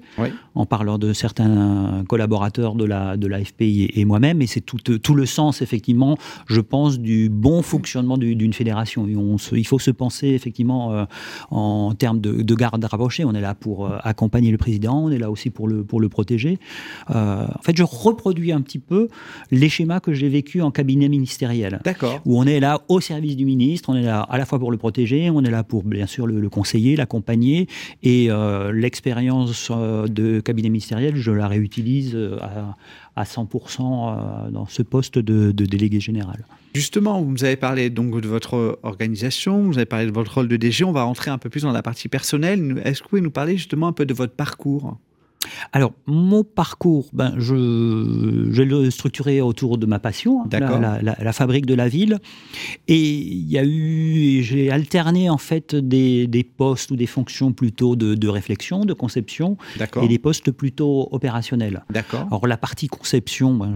en 0.53 0.67
parlant 0.67 0.99
de 0.99 1.13
certains 1.13 2.03
collaborateurs 2.07 2.75
de 2.75 2.85
la 2.85 3.17
de 3.17 3.25
l'AFPI 3.25 3.89
et, 3.95 4.05
moi-même 4.05 4.43
et 4.43 4.47
c'est 4.47 4.61
tout 4.61 4.77
tout 4.77 5.15
le 5.15 5.25
sens 5.25 5.63
effectivement, 5.63 6.15
je 6.45 6.61
pense, 6.61 6.99
du 6.99 7.29
bon 7.29 7.63
fonctionnement 7.63 8.17
d'une 8.17 8.53
fédération. 8.53 9.07
Et 9.07 9.15
on 9.15 9.37
il 9.53 9.65
faut 9.65 9.79
se 9.79 9.91
penser 9.91 10.27
effectivement 10.27 11.07
en 11.49 11.95
termes 11.95 12.21
de, 12.21 12.43
de 12.43 12.55
garde 12.55 12.83
rapprochée. 12.85 13.25
On 13.25 13.33
est 13.33 13.41
là 13.41 13.55
pour 13.55 13.91
accompagner 14.03 14.51
le 14.51 14.57
président, 14.59 15.05
on 15.05 15.09
est 15.09 15.17
là 15.17 15.31
aussi 15.31 15.49
pour 15.49 15.67
le 15.67 15.83
pour 15.83 15.99
le 15.99 16.09
protéger. 16.09 16.59
Euh, 17.09 17.45
en 17.47 17.61
fait, 17.61 17.75
je 17.75 17.83
reproduis 17.83 18.51
un 18.51 18.61
petit 18.61 18.79
peu 18.79 19.07
les 19.51 19.69
schémas 19.69 19.99
que 19.99 20.13
j'ai 20.13 20.29
vécu 20.29 20.61
en 20.61 20.71
cabinet 20.71 21.09
ministériel. 21.09 21.81
D'accord. 21.83 22.21
Où 22.25 22.39
on 22.39 22.45
est 22.45 22.59
là 22.59 22.81
au 22.87 22.99
service 22.99 23.35
du 23.35 23.45
ministre, 23.45 23.89
on 23.89 23.95
est 23.95 24.03
là 24.03 24.21
à 24.21 24.37
la 24.37 24.45
fois 24.45 24.59
pour 24.59 24.71
le 24.71 24.77
protéger, 24.77 25.29
on 25.29 25.43
est 25.43 25.51
là 25.51 25.63
pour 25.63 25.83
bien 25.83 26.07
sûr 26.07 26.27
le, 26.27 26.49
conseiller, 26.49 26.95
l'accompagner. 26.95 27.67
Et 28.03 28.27
euh, 28.29 28.71
l'expérience 28.71 29.69
euh, 29.71 30.07
de 30.07 30.39
cabinet 30.39 30.69
ministériel, 30.69 31.15
je 31.15 31.31
la 31.31 31.47
réutilise 31.47 32.17
à, 32.41 32.75
à 33.15 33.23
100% 33.23 34.51
dans 34.51 34.65
ce 34.67 34.81
poste 34.81 35.19
de, 35.19 35.51
de, 35.51 35.65
délégué 35.65 35.99
général. 35.99 36.45
Justement, 36.75 37.21
vous 37.21 37.31
nous 37.31 37.43
avez 37.43 37.55
parlé 37.55 37.89
donc 37.89 38.21
de 38.21 38.27
votre 38.27 38.79
organisation, 38.83 39.63
vous 39.63 39.77
avez 39.77 39.85
parlé 39.85 40.05
de 40.05 40.11
votre 40.11 40.35
rôle 40.35 40.47
de 40.47 40.55
DG, 40.55 40.83
on 40.83 40.91
va 40.91 41.03
rentrer 41.03 41.31
un 41.31 41.37
peu 41.37 41.49
plus 41.49 41.63
dans 41.63 41.71
la 41.71 41.81
partie 41.81 42.09
personnelle. 42.09 42.81
Est-ce 42.85 42.99
que 42.99 43.05
vous 43.05 43.09
pouvez 43.09 43.21
nous 43.21 43.31
parler 43.31 43.57
justement 43.57 43.87
un 43.87 43.91
peu 43.91 44.05
de 44.05 44.13
votre 44.13 44.33
parcours? 44.33 44.97
Alors, 45.71 45.93
mon 46.05 46.43
parcours, 46.43 47.09
ben, 47.13 47.33
je, 47.37 48.49
je 48.51 48.61
l'ai 48.61 48.91
structuré 48.91 49.41
autour 49.41 49.77
de 49.77 49.85
ma 49.85 49.99
passion, 49.99 50.43
hein, 50.43 50.99
la, 51.01 51.15
la, 51.19 51.33
fabrique 51.33 51.65
de 51.65 51.73
la 51.73 51.87
ville. 51.87 52.19
Et 52.87 52.99
il 52.99 53.49
y 53.49 53.57
a 53.57 53.63
eu, 53.63 54.41
j'ai 54.43 54.71
alterné 54.71 55.29
en 55.29 55.37
fait 55.37 55.75
des, 55.75 56.27
des, 56.27 56.43
postes 56.43 56.91
ou 56.91 56.95
des 56.95 57.05
fonctions 57.05 57.53
plutôt 57.53 57.95
de, 57.95 58.15
de 58.15 58.27
réflexion, 58.27 58.85
de 58.85 58.93
conception, 58.93 59.57
et 60.01 60.07
des 60.07 60.19
postes 60.19 60.51
plutôt 60.51 61.07
opérationnels. 61.11 61.83
D'accord. 61.89 62.27
Alors, 62.27 62.47
la 62.47 62.57
partie 62.57 62.87
conception, 62.87 63.53
ben, 63.53 63.73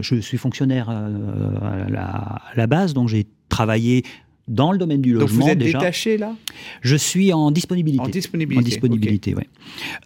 je, 0.00 0.16
suis 0.16 0.38
fonctionnaire 0.38 0.88
euh, 0.90 1.54
à, 1.62 1.90
la, 1.90 2.04
à 2.04 2.54
la 2.56 2.66
base, 2.66 2.94
donc 2.94 3.08
j'ai 3.08 3.26
travaillé 3.48 4.04
dans 4.48 4.72
le 4.72 4.78
domaine 4.78 5.00
du 5.00 5.12
logement. 5.12 5.38
Donc 5.38 5.44
vous 5.44 5.50
êtes 5.50 5.58
déjà. 5.58 5.78
détaché 5.78 6.18
là 6.18 6.34
Je 6.80 6.96
suis 6.96 7.32
en 7.32 7.50
disponibilité. 7.50 8.02
En 8.02 8.08
disponibilité. 8.08 8.64
En 8.64 8.68
disponibilité, 8.68 9.34
oui. 9.34 9.44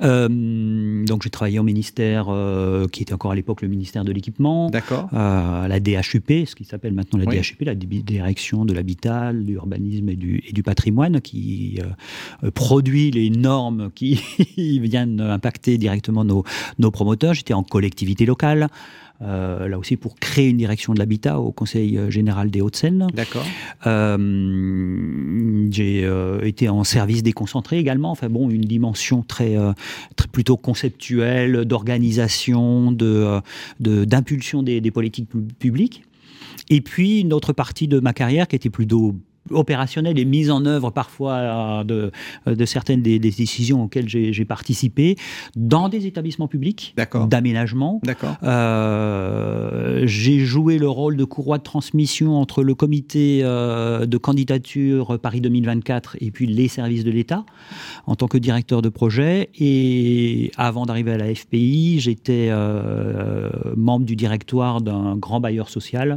Euh, 0.02 1.04
donc 1.04 1.22
j'ai 1.22 1.30
travaillé 1.30 1.58
au 1.58 1.62
ministère 1.62 2.26
euh, 2.28 2.87
qui 2.88 3.02
était 3.02 3.14
encore 3.14 3.32
à 3.32 3.34
l'époque 3.34 3.62
le 3.62 3.68
ministère 3.68 4.04
de 4.04 4.12
l'équipement. 4.12 4.70
D'accord. 4.70 5.08
Euh, 5.12 5.68
la 5.68 5.80
DHUP, 5.80 6.46
ce 6.46 6.54
qui 6.54 6.64
s'appelle 6.64 6.92
maintenant 6.92 7.18
la 7.18 7.26
DHUP, 7.26 7.62
la 7.62 7.75
direction 7.75 8.64
de 8.64 8.72
l'habitat, 8.72 9.32
de 9.32 9.38
l'urbanisme 9.38 10.08
et 10.08 10.16
du, 10.16 10.42
et 10.46 10.52
du, 10.52 10.62
patrimoine, 10.62 11.20
qui 11.20 11.78
euh, 12.42 12.50
produit 12.50 13.11
les 13.11 13.30
normes 13.30 13.90
qui 13.94 14.20
viennent 14.56 15.20
impacter 15.20 15.78
directement 15.78 16.25
nos, 16.25 16.44
nos 16.78 16.90
promoteurs. 16.90 17.34
J'étais 17.34 17.54
en 17.54 17.62
collectivité 17.62 18.26
locale. 18.26 18.68
Euh, 19.23 19.69
là 19.69 19.79
aussi 19.79 19.97
pour 19.97 20.17
créer 20.17 20.49
une 20.49 20.57
direction 20.57 20.95
de 20.95 20.99
l'habitat 20.99 21.38
au 21.38 21.52
Conseil 21.52 21.97
euh, 21.97 22.11
général 22.11 22.50
des 22.50 22.61
Hauts-de-Seine. 22.61 23.07
D'accord. 23.14 23.47
Euh, 23.87 25.69
j'ai 25.71 26.09
été 26.43 26.69
en 26.69 26.85
service 26.85 27.23
déconcentré 27.23 27.79
également. 27.79 28.11
Enfin 28.11 28.29
bon, 28.29 28.50
une 28.50 28.62
dimension 28.62 29.23
très, 29.23 29.57
très 30.17 30.29
plutôt 30.29 30.57
conceptuelle, 30.57 31.64
d'organisation, 31.64 32.93
de, 32.93 33.41
d'impulsion 33.81 34.62
des, 34.62 34.81
des 34.81 34.91
politiques 34.91 35.29
publiques. 35.59 36.02
Et 36.69 36.81
puis 36.81 37.21
une 37.21 37.33
autre 37.33 37.52
partie 37.52 37.88
de 37.88 38.00
ma 38.00 38.12
carrière 38.12 38.49
qui 38.49 38.57
était 38.57 38.71
plutôt 38.71 39.14
opérationnelle 39.50 40.18
et 40.18 40.25
mise 40.25 40.50
en 40.50 40.64
œuvre 40.66 40.90
parfois 40.90 41.32
euh, 41.32 41.84
de, 41.84 42.12
euh, 42.46 42.54
de 42.54 42.64
certaines 42.64 43.02
des, 43.02 43.18
décisions 43.18 43.84
auxquelles 43.84 44.08
j'ai 44.08 44.44
participé 44.44 45.16
dans 45.56 45.88
des 45.88 46.06
établissements 46.06 46.49
publics 46.49 46.94
d'aménagement. 47.28 48.00
Euh, 48.42 50.02
j'ai 50.04 50.40
joué 50.40 50.78
le 50.78 50.88
rôle 50.88 51.16
de 51.16 51.25
courroie 51.25 51.58
de 51.58 51.62
transmission 51.62 52.37
entre 52.37 52.62
le 52.62 52.75
comité 52.75 53.40
euh, 53.42 54.06
de 54.06 54.16
candidature 54.16 55.18
Paris 55.20 55.40
2024 55.40 56.16
et 56.20 56.30
puis 56.30 56.46
les 56.46 56.68
services 56.68 57.04
de 57.04 57.11
l'État 57.11 57.44
en 58.06 58.14
tant 58.16 58.28
que 58.28 58.38
directeur 58.38 58.82
de 58.82 58.88
projet. 58.88 59.50
Et 59.58 60.50
avant 60.56 60.87
d'arriver 60.87 61.12
à 61.12 61.18
la 61.18 61.34
FPI, 61.34 62.00
j'étais 62.00 62.50
membre 63.76 64.04
du 64.04 64.16
directoire 64.16 64.80
d'un 64.80 65.16
grand 65.16 65.40
bailleur 65.40 65.68
social 65.68 66.16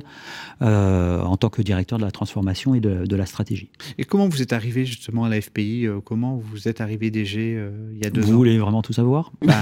en 0.62 1.38
tant 1.38 1.50
que 1.50 1.62
directeur 1.62 2.00
de 2.00 2.04
la 2.04 2.12
transformation 2.12 2.76
et 2.76 2.80
de, 2.80 3.06
de 3.06 3.15
la 3.18 3.26
stratégie. 3.26 3.70
Et 3.98 4.04
comment 4.04 4.28
vous 4.28 4.42
êtes 4.42 4.54
arrivé 4.54 4.86
justement 4.86 5.26
à 5.26 5.30
la 5.30 5.42
FPI 5.42 5.88
euh, 5.88 6.00
Comment 6.04 6.36
vous 6.38 6.68
êtes 6.68 6.82
arrivé 6.82 7.12
DG 7.12 7.56
euh, 7.56 7.72
il 7.94 8.04
y 8.04 8.08
a 8.08 8.10
deux 8.10 8.22
vous 8.22 8.28
ans 8.28 8.32
Vous 8.32 8.38
voulez 8.38 8.58
vraiment 8.58 8.82
tout 8.82 8.94
savoir? 8.94 9.32
Bah, 9.46 9.54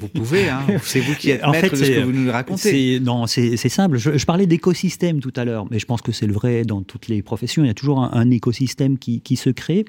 Vous 0.00 0.08
pouvez, 0.08 0.48
hein. 0.48 0.60
c'est 0.82 1.00
vous 1.00 1.14
qui 1.14 1.30
êtes 1.30 1.44
en 1.44 1.52
maître 1.52 1.76
fait, 1.76 1.80
de 1.80 1.84
ce 1.84 1.90
que 1.90 2.04
vous 2.04 2.12
nous 2.12 2.30
racontez. 2.30 3.00
Non, 3.00 3.26
c'est 3.26 3.56
simple. 3.56 3.98
Je, 3.98 4.24
parlais 4.24 4.46
d'écosystème 4.46 5.20
tout 5.20 5.32
à 5.36 5.44
l'heure, 5.44 5.66
mais 5.70 5.78
je 5.78 5.86
pense 5.86 6.02
que 6.02 6.12
c'est 6.12 6.26
le 6.26 6.32
vrai 6.32 6.64
dans 6.64 6.82
toutes 6.82 7.08
les 7.08 7.22
professions. 7.22 7.64
Il 7.64 7.68
y 7.68 7.70
a 7.70 7.74
toujours 7.74 8.00
un, 8.00 8.30
écosystème 8.30 8.98
qui, 8.98 9.20
qui, 9.20 9.36
se 9.36 9.50
crée. 9.50 9.86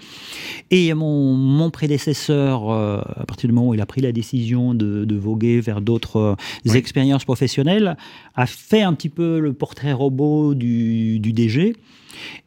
Et 0.72 0.94
mon, 0.94 1.34
mon 1.34 1.70
prédécesseur, 1.70 2.70
euh, 2.70 3.02
à 3.16 3.26
partir 3.26 3.50
du 3.50 3.54
moment 3.54 3.70
où 3.70 3.74
il 3.74 3.82
a 3.82 3.86
pris 3.86 4.02
la 4.02 4.12
décision 4.12 4.74
de, 4.74 5.04
de 5.04 5.16
voguer 5.16 5.60
vers 5.60 5.82
d'autres 5.82 6.38
expériences 6.74 7.26
professionnelles, 7.26 7.98
a 8.36 8.46
fait 8.46 8.82
un 8.82 8.94
petit 8.94 9.10
peu 9.10 9.40
le 9.40 9.54
portrait 9.54 9.94
robot 9.94 10.56
du, 10.56 11.20
du 11.20 11.34
DG. 11.34 11.76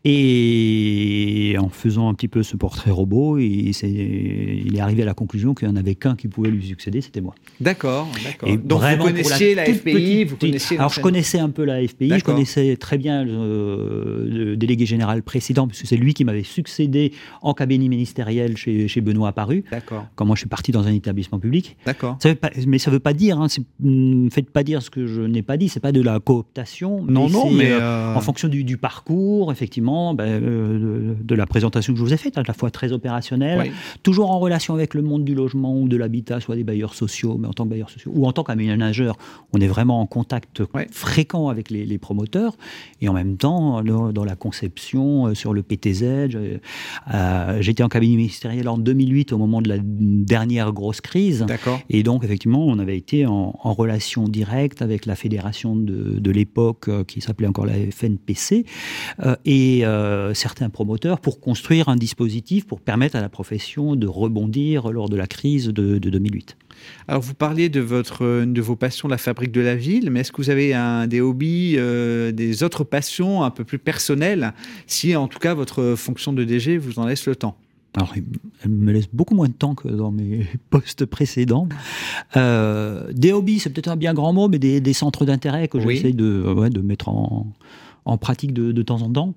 Et 0.04 1.54
en 1.58 1.68
faisant 1.68 2.08
un 2.08 2.14
petit 2.14 2.28
peu 2.28 2.42
ce 2.42 2.56
portrait 2.56 2.90
robot, 2.90 3.38
il, 3.38 3.68
est, 3.68 3.82
il 3.82 4.76
est 4.76 4.80
arrivé 4.80 5.02
à 5.02 5.06
la 5.06 5.14
conclusion 5.14 5.54
qu'il 5.54 5.68
n'y 5.68 5.74
en 5.74 5.76
avait 5.76 5.94
qu'un 5.94 6.16
qui 6.16 6.28
pouvait 6.28 6.50
lui 6.50 6.66
succéder, 6.66 7.00
c'était 7.00 7.20
moi. 7.20 7.34
D'accord, 7.60 8.08
d'accord. 8.24 8.48
Donc 8.64 8.82
vous 8.82 9.04
connaissiez 9.04 9.54
la, 9.54 9.64
FPI, 9.64 10.24
vous 10.24 10.36
connaissiez 10.36 10.78
Alors 10.78 10.92
je 10.92 11.00
connaissais 11.00 11.38
un 11.38 11.50
peu 11.50 11.64
la 11.64 11.86
FPI, 11.86 12.18
je 12.18 12.24
connaissais 12.24 12.76
très 12.76 12.98
bien 12.98 13.24
le, 13.24 14.56
délégué 14.56 14.86
général 14.86 15.22
précédent, 15.22 15.68
puisque 15.68 15.86
c'est 15.86 15.96
lui 15.96 16.14
qui 16.14 16.24
m'avait 16.24 16.42
succédé 16.42 17.12
en 17.40 17.54
cabinet 17.54 17.88
ministériel 17.88 18.56
chez, 18.56 18.88
chez 18.88 19.00
Benoît 19.00 19.28
Apparu. 19.28 19.64
D'accord. 19.70 20.06
Quand 20.16 20.24
moi 20.24 20.34
je 20.34 20.40
suis 20.40 20.48
parti 20.48 20.72
dans 20.72 20.86
un 20.86 20.92
établissement 20.92 21.38
public. 21.38 21.76
D'accord. 21.86 22.18
Mais 22.66 22.78
ça 22.78 22.90
ne 22.90 22.96
veut 22.96 23.00
pas 23.00 23.12
dire, 23.12 23.40
hein, 23.40 23.46
ne 23.80 24.30
faites 24.30 24.50
pas 24.50 24.64
dire 24.64 24.82
ce 24.82 24.90
que 24.90 25.06
je 25.06 25.22
n'ai 25.22 25.42
pas 25.42 25.56
dit, 25.56 25.68
c'est 25.68 25.80
pas 25.80 25.92
de 25.92 26.00
la 26.00 26.18
cooptation. 26.18 27.04
Non, 27.04 27.28
non, 27.28 27.50
mais. 27.50 27.70
Euh, 27.70 28.02
euh, 28.02 28.14
en 28.14 28.20
fonction 28.20 28.48
du, 28.48 28.64
du 28.64 28.76
parcours, 28.76 29.51
effectivement, 29.52 30.14
ben, 30.14 30.42
euh, 30.42 31.14
de, 31.20 31.34
la 31.34 31.46
présentation 31.46 31.92
que 31.92 31.98
je 31.98 32.04
vous 32.04 32.12
ai 32.12 32.16
faite, 32.16 32.38
à 32.38 32.42
la 32.46 32.54
fois 32.54 32.70
très 32.70 32.92
opérationnelle, 32.92 33.70
toujours 34.02 34.30
en 34.30 34.38
relation 34.38 34.74
avec 34.74 34.94
le 34.94 35.02
monde 35.02 35.24
du 35.24 35.34
logement 35.34 35.78
ou 35.78 35.88
de 35.88 35.96
l'habitat, 35.96 36.40
soit 36.40 36.56
des 36.56 36.64
bailleurs 36.64 36.94
sociaux, 36.94 37.36
mais 37.38 37.48
en 37.48 37.52
tant 37.52 37.64
que 37.64 37.70
bailleurs 37.70 37.90
sociaux, 37.90 38.12
ou 38.14 38.26
en 38.26 38.32
tant 38.32 38.44
qu'aménageur, 38.44 39.16
on 39.52 39.60
est 39.60 39.66
vraiment 39.66 40.00
en 40.00 40.06
contact 40.06 40.62
fréquent 40.90 41.48
avec 41.48 41.70
les, 41.70 41.98
promoteurs, 41.98 42.56
et 43.00 43.08
en 43.08 43.12
même 43.12 43.36
temps, 43.36 43.82
dans, 43.82 44.24
la 44.24 44.36
conception, 44.36 45.28
euh, 45.28 45.34
sur 45.34 45.52
le 45.52 45.62
PTZ, 45.62 46.02
euh, 46.02 46.58
j'étais 47.60 47.82
en 47.82 47.88
cabinet 47.88 48.16
ministériel 48.16 48.68
en 48.68 48.78
2008, 48.78 49.32
au 49.32 49.38
moment 49.38 49.62
de 49.62 49.68
la 49.68 49.76
dernière 49.80 50.72
grosse 50.72 51.00
crise, 51.00 51.46
et 51.90 52.02
donc 52.02 52.24
effectivement, 52.24 52.66
on 52.66 52.78
avait 52.78 52.96
été 52.96 53.26
en, 53.26 53.52
relation 53.72 54.28
directe 54.28 54.82
avec 54.82 55.06
la 55.06 55.16
fédération 55.16 55.76
de, 55.76 56.18
de 56.18 56.30
l'époque, 56.30 56.90
qui 57.06 57.20
s'appelait 57.20 57.46
encore 57.46 57.66
la 57.66 57.74
FNPC, 57.90 58.64
et 59.44 59.84
euh, 59.84 60.34
certains 60.34 60.70
promoteurs 60.70 61.20
pour 61.20 61.40
construire 61.40 61.88
un 61.88 61.96
dispositif 61.96 62.66
pour 62.66 62.80
permettre 62.80 63.16
à 63.16 63.20
la 63.20 63.28
profession 63.28 63.96
de 63.96 64.06
rebondir 64.06 64.90
lors 64.90 65.08
de 65.08 65.16
la 65.16 65.26
crise 65.26 65.68
de, 65.68 65.98
2008. 65.98 66.56
Alors 67.08 67.22
vous 67.22 67.34
parliez 67.34 67.68
de, 67.68 67.80
votre, 67.80 68.44
de 68.44 68.60
vos 68.60 68.76
passions, 68.76 69.08
la 69.08 69.18
fabrique 69.18 69.52
de 69.52 69.60
la 69.60 69.76
ville, 69.76 70.10
mais 70.10 70.20
est-ce 70.20 70.32
que 70.32 70.42
vous 70.42 70.50
avez 70.50 70.74
un, 70.74 71.06
des 71.06 71.20
hobbies, 71.20 71.74
euh, 71.76 72.32
des 72.32 72.62
autres 72.62 72.84
passions 72.84 73.42
un 73.42 73.50
peu 73.50 73.64
plus 73.64 73.78
personnelles, 73.78 74.52
si 74.86 75.14
en 75.16 75.28
tout 75.28 75.38
cas 75.38 75.54
votre 75.54 75.94
fonction 75.96 76.32
de 76.32 76.44
DG 76.44 76.78
vous 76.78 76.98
en 76.98 77.06
laisse 77.06 77.26
le 77.26 77.36
temps 77.36 77.56
alors, 77.94 78.14
elle 78.64 78.70
me 78.70 78.90
laisse 78.90 79.08
beaucoup 79.12 79.34
moins 79.34 79.48
de 79.48 79.52
temps 79.52 79.74
que 79.74 79.86
dans 79.88 80.10
mes 80.10 80.46
postes 80.70 81.04
précédents. 81.04 81.68
Euh, 82.38 83.12
des 83.12 83.32
hobbies, 83.32 83.58
c'est 83.58 83.68
peut-être 83.68 83.88
un 83.88 83.96
bien 83.96 84.14
grand 84.14 84.32
mot, 84.32 84.48
mais 84.48 84.58
des, 84.58 84.92
centres 84.94 85.26
d'intérêt 85.26 85.68
que 85.68 85.78
j'essaie 85.78 86.12
de, 86.12 86.70
de 86.70 86.80
mettre 86.80 87.10
en, 87.10 87.52
en 88.04 88.18
pratique 88.18 88.52
de, 88.52 88.72
de, 88.72 88.82
temps 88.82 89.02
en 89.02 89.10
temps. 89.10 89.34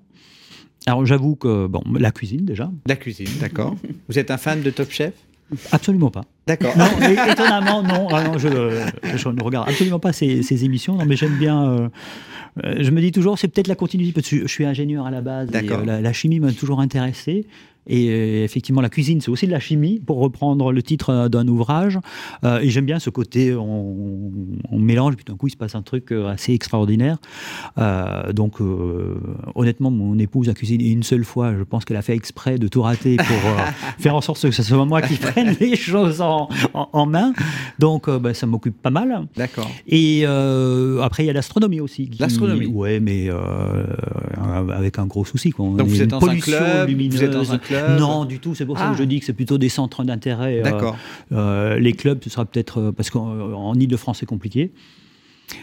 Alors 0.86 1.04
j'avoue 1.04 1.36
que, 1.36 1.66
bon, 1.66 1.82
la 1.98 2.10
cuisine 2.10 2.44
déjà. 2.44 2.70
La 2.86 2.96
cuisine, 2.96 3.28
d'accord. 3.40 3.74
Vous 4.08 4.18
êtes 4.18 4.30
un 4.30 4.36
fan 4.36 4.62
de 4.62 4.70
Top 4.70 4.90
Chef? 4.90 5.14
Absolument 5.70 6.10
pas. 6.10 6.24
D'accord. 6.46 6.74
étonnamment, 7.30 7.82
non. 7.82 8.08
Ah 8.10 8.24
je, 8.36 8.48
ne 8.48 9.42
regarde 9.42 9.68
absolument 9.68 10.00
pas 10.00 10.12
ces, 10.12 10.64
émissions, 10.64 10.96
non, 10.96 11.04
mais 11.06 11.16
j'aime 11.16 11.36
bien. 11.38 11.70
Euh, 11.70 11.88
euh, 12.64 12.76
je 12.80 12.90
me 12.90 13.00
dis 13.00 13.12
toujours, 13.12 13.38
c'est 13.38 13.48
peut-être 13.48 13.68
la 13.68 13.74
continuité, 13.74 14.12
parce 14.12 14.28
que 14.28 14.42
je 14.42 14.46
suis 14.46 14.64
ingénieur 14.64 15.06
à 15.06 15.10
la 15.10 15.20
base. 15.20 15.50
Et, 15.54 15.70
euh, 15.70 15.84
la, 15.84 16.00
la, 16.00 16.12
chimie 16.12 16.40
m'a 16.40 16.52
toujours 16.52 16.80
intéressé. 16.80 17.46
Et 17.86 18.08
euh, 18.08 18.44
effectivement, 18.44 18.80
la 18.80 18.88
cuisine, 18.88 19.20
c'est 19.20 19.30
aussi 19.30 19.46
de 19.46 19.52
la 19.52 19.60
chimie, 19.60 20.00
pour 20.04 20.18
reprendre 20.18 20.72
le 20.72 20.82
titre 20.82 21.10
euh, 21.10 21.28
d'un 21.28 21.46
ouvrage. 21.46 21.98
Euh, 22.44 22.60
et 22.60 22.70
j'aime 22.70 22.86
bien 22.86 22.98
ce 22.98 23.10
côté, 23.10 23.54
on, 23.54 24.32
mélange, 24.72 25.16
puis 25.16 25.24
d'un 25.24 25.36
coup, 25.36 25.48
il 25.48 25.50
se 25.50 25.56
passe 25.56 25.74
un 25.74 25.82
truc 25.82 26.12
assez 26.12 26.52
extraordinaire. 26.52 27.18
donc, 28.32 28.60
honnêtement, 29.54 29.90
mon 29.90 30.18
épouse 30.18 30.48
a 30.48 30.54
cuisiné 30.54 30.90
une 30.90 31.02
seule 31.02 31.24
fois. 31.24 31.54
Je 31.56 31.62
pense 31.62 31.84
qu'elle 31.84 31.96
a 31.96 32.02
fait 32.02 32.14
exprès 32.14 32.58
de 32.58 32.68
tout 32.68 32.82
rater 32.82 33.16
pour 33.16 33.26
faire 33.98 34.14
en 34.14 34.20
sorte 34.20 34.40
que 34.42 34.50
ce 34.50 34.62
soit 34.62 34.84
moi 34.84 35.02
qui 35.02 35.16
prenne 35.16 35.56
les 35.60 35.74
choses 35.74 36.20
en, 36.20 36.48
en, 36.74 37.06
main. 37.06 37.32
Donc, 37.78 38.08
bah, 38.08 38.34
ça 38.34 38.46
m'occupe 38.46 38.80
pas 38.80 38.90
mal. 38.90 39.26
D'accord. 39.36 39.70
Et 39.88 40.24
après, 40.24 41.24
il 41.24 41.26
y 41.26 41.30
a 41.30 41.32
l'astronomie 41.32 41.80
aussi. 41.80 42.10
L'astronomie 42.20 42.66
Ouais, 42.66 43.00
mais 43.00 43.28
avec 44.72 44.98
un 44.98 45.06
gros 45.06 45.24
souci. 45.24 45.50
Quoi. 45.50 45.66
donc, 45.66 45.88
vous 45.88 46.02
êtes 46.02 46.10
dans 46.10 46.28
un 46.28 46.36
club, 46.38 46.90
vous 46.90 47.24
êtes 47.24 47.30
dans 47.30 47.52
un 47.52 47.58
club 47.58 47.75
non, 47.98 48.24
du 48.24 48.40
tout. 48.40 48.54
C'est 48.54 48.66
pour 48.66 48.78
ça 48.78 48.90
que 48.90 48.96
je 48.96 49.02
ah. 49.02 49.06
dis 49.06 49.20
que 49.20 49.26
c'est 49.26 49.32
plutôt 49.32 49.58
des 49.58 49.68
centres 49.68 50.04
d'intérêt. 50.04 50.60
Euh, 50.60 50.62
D'accord. 50.62 50.96
Euh, 51.32 51.78
les 51.78 51.92
clubs, 51.92 52.22
ce 52.22 52.30
sera 52.30 52.44
peut-être 52.44 52.80
euh, 52.80 52.92
parce 52.92 53.10
qu'en 53.10 53.74
Ile-de-France, 53.74 54.18
c'est 54.20 54.26
compliqué. 54.26 54.72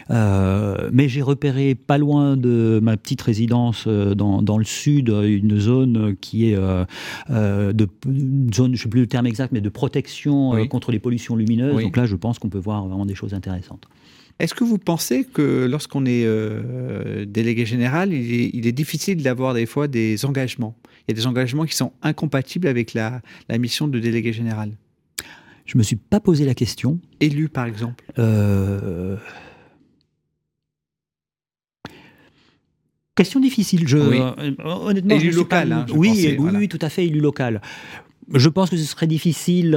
mais 0.08 1.08
j'ai 1.08 1.22
repéré 1.22 1.74
pas 1.74 1.98
loin 1.98 2.36
de 2.36 2.80
ma 2.82 2.96
petite 2.96 3.22
résidence 3.22 3.86
dans, 3.86 4.58
le 4.58 4.64
sud 4.64 5.08
une 5.08 5.58
zone 5.58 6.16
qui 6.20 6.50
est 6.50 6.56
de 6.56 7.88
une 8.06 8.52
zone, 8.54 8.74
je 8.74 8.82
sais 8.82 8.88
plus 8.88 9.02
le 9.02 9.06
terme 9.06 9.26
exact, 9.26 9.52
mais 9.52 9.60
de 9.60 9.68
protection 9.68 10.66
contre 10.68 10.92
les 10.92 10.98
pollutions 10.98 11.36
lumineuses. 11.36 11.82
Donc 11.82 11.96
là, 11.96 12.06
je 12.06 12.16
pense 12.16 12.38
qu'on 12.38 12.48
peut 12.48 12.58
voir 12.58 12.86
vraiment 12.86 13.06
des 13.06 13.14
choses 13.14 13.34
intéressantes. 13.34 13.88
Est-ce 14.40 14.54
que 14.54 14.64
vous 14.64 14.78
pensez 14.78 15.24
que 15.24 15.66
lorsqu'on 15.66 16.06
est 16.06 16.24
euh, 16.24 17.24
délégué 17.24 17.66
général, 17.66 18.12
il 18.12 18.66
est, 18.66 18.72
difficile 18.72 19.22
d'avoir 19.22 19.54
des 19.54 19.66
fois 19.66 19.86
des 19.86 20.24
engagements? 20.24 20.76
Il 21.06 21.12
y 21.12 21.14
a 21.14 21.14
des 21.14 21.26
engagements 21.26 21.64
qui 21.64 21.76
sont 21.76 21.92
incompatibles 22.02 22.66
avec 22.66 22.94
la, 22.94 23.22
mission 23.58 23.86
de 23.86 23.98
délégué 24.00 24.32
général? 24.32 24.72
Je 25.66 25.76
ne 25.76 25.78
me 25.78 25.82
suis 25.84 25.96
pas 25.96 26.20
posé 26.20 26.44
la 26.44 26.54
question. 26.54 26.98
Élu, 27.20 27.48
par 27.48 27.64
exemple 27.64 28.04
euh, 28.18 29.16
Question 33.14 33.38
difficile. 33.38 33.86
Je, 33.86 33.96
euh, 33.96 34.54
honnêtement, 34.64 35.14
élu 35.14 35.30
local. 35.30 35.72
Hein, 35.72 35.86
oui, 35.94 36.36
oui, 36.38 36.68
tout 36.68 36.80
à 36.82 36.88
fait, 36.88 37.06
élu 37.06 37.20
local. 37.20 37.62
Je 38.32 38.48
pense 38.48 38.68
que 38.68 38.76
ce 38.76 38.84
serait 38.84 39.06
difficile, 39.06 39.74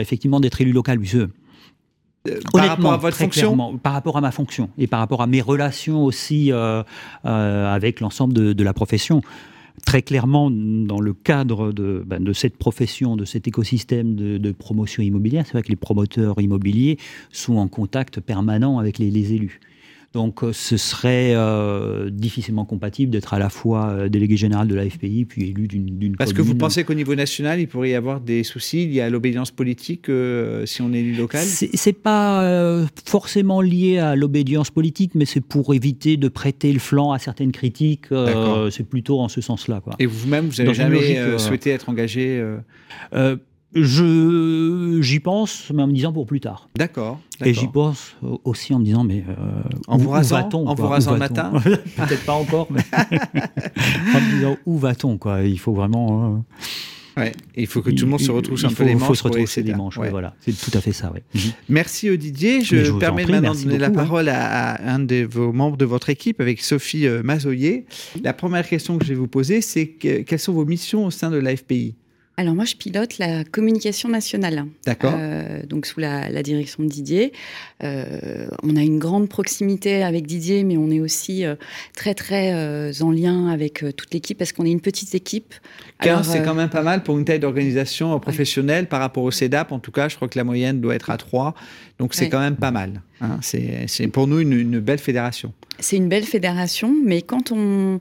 effectivement, 0.00 0.38
d'être 0.38 0.60
élu 0.60 0.70
local, 0.70 1.00
euh, 1.14 1.26
par 2.52 2.66
rapport 2.66 2.92
à 2.92 2.96
votre 2.96 3.16
fonction 3.16 3.78
Par 3.78 3.92
rapport 3.92 4.16
à 4.16 4.20
ma 4.20 4.30
fonction 4.30 4.70
et 4.78 4.86
par 4.86 5.00
rapport 5.00 5.22
à 5.22 5.26
mes 5.26 5.40
relations 5.40 6.04
aussi 6.04 6.52
euh, 6.52 6.82
euh, 7.24 7.74
avec 7.74 8.00
l'ensemble 8.00 8.32
de, 8.32 8.64
la 8.64 8.72
profession. 8.72 9.22
très 9.84 10.02
clairement, 10.02 10.50
dans 10.50 11.00
le 11.00 11.14
cadre 11.14 11.72
de, 11.72 12.02
ben, 12.06 12.22
de, 12.22 12.32
cette 12.32 12.56
profession, 12.56 13.16
de 13.16 13.24
cet 13.24 13.48
écosystème 13.48 14.14
de, 14.16 14.52
promotion 14.52 15.02
immobilière, 15.02 15.44
c'est 15.46 15.52
vrai 15.52 15.62
que 15.62 15.68
les 15.68 15.76
promoteurs 15.76 16.40
immobiliers 16.40 16.98
sont 17.30 17.56
en 17.56 17.68
contact 17.68 18.20
permanent 18.20 18.78
avec 18.78 18.98
les 18.98 19.32
élus. 19.32 19.60
Donc 20.18 20.42
euh, 20.42 20.52
ce 20.52 20.76
serait 20.76 21.32
euh, 21.36 22.10
difficilement 22.10 22.64
compatible 22.64 23.12
d'être 23.12 23.34
à 23.34 23.38
la 23.38 23.50
fois 23.50 23.90
euh, 23.90 24.08
délégué 24.08 24.36
général 24.36 24.66
de 24.66 24.74
la 24.74 24.90
FPI 24.90 25.26
puis 25.26 25.50
élu 25.50 25.68
d'une 25.68 25.90
commune. 25.90 26.16
Parce 26.16 26.32
que 26.32 26.42
vous 26.42 26.56
pensez 26.56 26.82
qu'au 26.82 26.94
niveau 26.94 27.14
national, 27.14 27.60
il 27.60 27.68
pourrait 27.68 27.90
y 27.90 27.94
avoir 27.94 28.20
des 28.20 28.42
soucis 28.42 28.88
liés 28.88 29.00
à 29.00 29.10
l'obédience 29.10 29.52
politique 29.52 30.06
si 30.64 30.82
on 30.82 30.92
est 30.92 30.98
élu 30.98 31.14
local? 31.14 31.44
C'est 31.44 31.92
pas 31.92 32.84
forcément 33.04 33.60
lié 33.60 33.98
à 33.98 34.16
l'obédience 34.16 34.72
politique, 34.72 35.12
mais 35.14 35.24
c'est 35.24 35.40
pour 35.40 35.72
éviter 35.72 36.16
de 36.16 36.26
prêter 36.26 36.72
le 36.72 36.80
flanc 36.80 37.12
à 37.12 37.20
certaines 37.20 37.52
critiques. 37.52 38.06
c'est 38.72 38.88
plutôt 38.88 39.20
en 39.20 39.28
ce 39.28 39.40
sens-là. 39.40 39.80
Et 40.00 40.06
vous-même, 40.06 40.48
vous 40.48 40.60
n'avez 40.60 40.74
jamais 40.74 41.38
souhaité 41.38 41.70
être 41.70 41.88
engagé 41.88 42.42
je 43.74 44.98
j'y 45.02 45.20
pense, 45.20 45.70
mais 45.74 45.82
en 45.82 45.86
me 45.86 45.92
disant 45.92 46.12
pour 46.12 46.26
plus 46.26 46.40
tard. 46.40 46.68
D'accord. 46.76 47.20
Et 47.44 47.52
j'y 47.54 47.66
pense 47.68 48.16
aussi 48.44 48.74
en 48.74 48.78
me 48.78 48.84
disant, 48.84 49.04
mais 49.04 49.24
euh, 49.28 49.62
en 49.86 49.96
vous 49.98 50.10
rasant, 50.10 50.48
en 50.52 50.74
vous 50.74 50.86
rasant 50.86 51.12
le 51.12 51.18
matin, 51.18 51.52
peut-être 51.62 52.24
pas 52.24 52.32
encore, 52.32 52.68
mais 52.70 52.80
en 52.92 54.20
me 54.20 54.34
disant 54.34 54.56
où 54.66 54.78
va-t-on 54.78 55.18
quoi 55.18 55.42
Il 55.42 55.58
faut 55.58 55.74
vraiment. 55.74 56.42
Euh, 57.16 57.20
ouais, 57.20 57.32
il 57.56 57.66
faut 57.66 57.82
que 57.82 57.90
tout 57.90 58.06
le 58.06 58.10
monde 58.10 58.20
se 58.20 58.30
retrouve 58.30 58.64
un 58.64 58.70
peu 58.70 58.84
les 58.84 58.94
manches. 58.94 59.02
Il 59.02 59.06
faut 59.06 59.14
se 59.14 59.22
retrousser 59.22 59.62
les 59.62 59.74
manches. 59.74 59.98
Voilà, 59.98 60.34
c'est 60.40 60.58
tout 60.58 60.76
à 60.76 60.80
fait 60.80 60.92
ça. 60.92 61.12
Mhm. 61.34 61.40
Merci 61.68 62.16
Didier. 62.16 62.62
Je, 62.62 62.84
je 62.84 62.92
permets 62.92 63.26
maintenant 63.26 63.54
de 63.54 63.62
donner 63.62 63.78
la 63.78 63.88
hein. 63.88 63.92
parole 63.92 64.30
à, 64.30 64.94
un 64.94 64.98
de 64.98 65.28
vos 65.30 65.52
membres 65.52 65.76
de 65.76 65.84
votre 65.84 66.08
équipe, 66.08 66.40
avec 66.40 66.62
Sophie 66.62 67.06
euh, 67.06 67.22
Mazoyer. 67.22 67.84
La 68.24 68.32
première 68.32 68.66
question 68.66 68.96
que 68.96 69.04
je 69.04 69.10
vais 69.10 69.18
vous 69.18 69.28
poser, 69.28 69.60
c'est 69.60 69.88
quelles 69.88 70.38
sont 70.38 70.54
vos 70.54 70.64
missions 70.64 71.04
au 71.04 71.10
sein 71.10 71.30
de 71.30 71.36
l'AFPI? 71.36 71.96
Alors 72.38 72.54
moi, 72.54 72.64
je 72.64 72.76
pilote 72.76 73.18
la 73.18 73.42
communication 73.42 74.08
nationale. 74.08 74.64
D'accord. 74.86 75.12
Euh, 75.18 75.60
donc 75.66 75.86
sous 75.86 75.98
la, 75.98 76.30
direction 76.44 76.84
de 76.84 76.88
Didier. 76.88 77.32
Euh, 77.82 78.46
on 78.62 78.76
a 78.76 78.80
une 78.82 79.00
grande 79.00 79.28
proximité 79.28 80.04
avec 80.04 80.24
Didier, 80.24 80.62
mais 80.62 80.76
on 80.76 80.88
est 80.88 81.00
aussi 81.00 81.44
euh, 81.44 81.56
très 81.96 82.14
très 82.14 83.02
en 83.02 83.10
lien 83.10 83.48
avec 83.48 83.84
toute 83.96 84.14
l'équipe 84.14 84.38
parce 84.38 84.52
qu'on 84.52 84.64
est 84.64 84.70
une 84.70 84.80
petite 84.80 85.16
équipe. 85.16 85.52
15, 86.00 86.28
c'est 86.28 86.44
quand 86.44 86.54
même 86.54 86.70
pas 86.70 86.82
mal 86.82 87.02
pour 87.02 87.18
une 87.18 87.24
taille 87.24 87.40
d'organisation 87.40 88.20
professionnelle 88.20 88.86
par 88.86 89.00
rapport 89.00 89.24
au 89.24 89.32
CEDAP. 89.32 89.72
En 89.72 89.80
tout 89.80 89.90
cas, 89.90 90.08
je 90.08 90.14
crois 90.14 90.28
que 90.28 90.38
la 90.38 90.44
moyenne 90.44 90.80
doit 90.80 90.94
être 90.94 91.10
à 91.10 91.16
3. 91.16 91.56
Donc 91.98 92.14
c'est 92.14 92.28
quand 92.28 92.38
même 92.38 92.54
pas 92.54 92.70
mal. 92.70 93.02
Hein. 93.20 93.40
C'est 93.42 94.06
pour 94.12 94.28
nous 94.28 94.38
une 94.38 94.78
belle 94.78 95.00
fédération. 95.00 95.52
C'est 95.80 95.96
une 95.96 96.08
belle 96.08 96.24
fédération, 96.24 96.94
mais 97.04 97.22
quand 97.22 97.52
on 97.52 98.00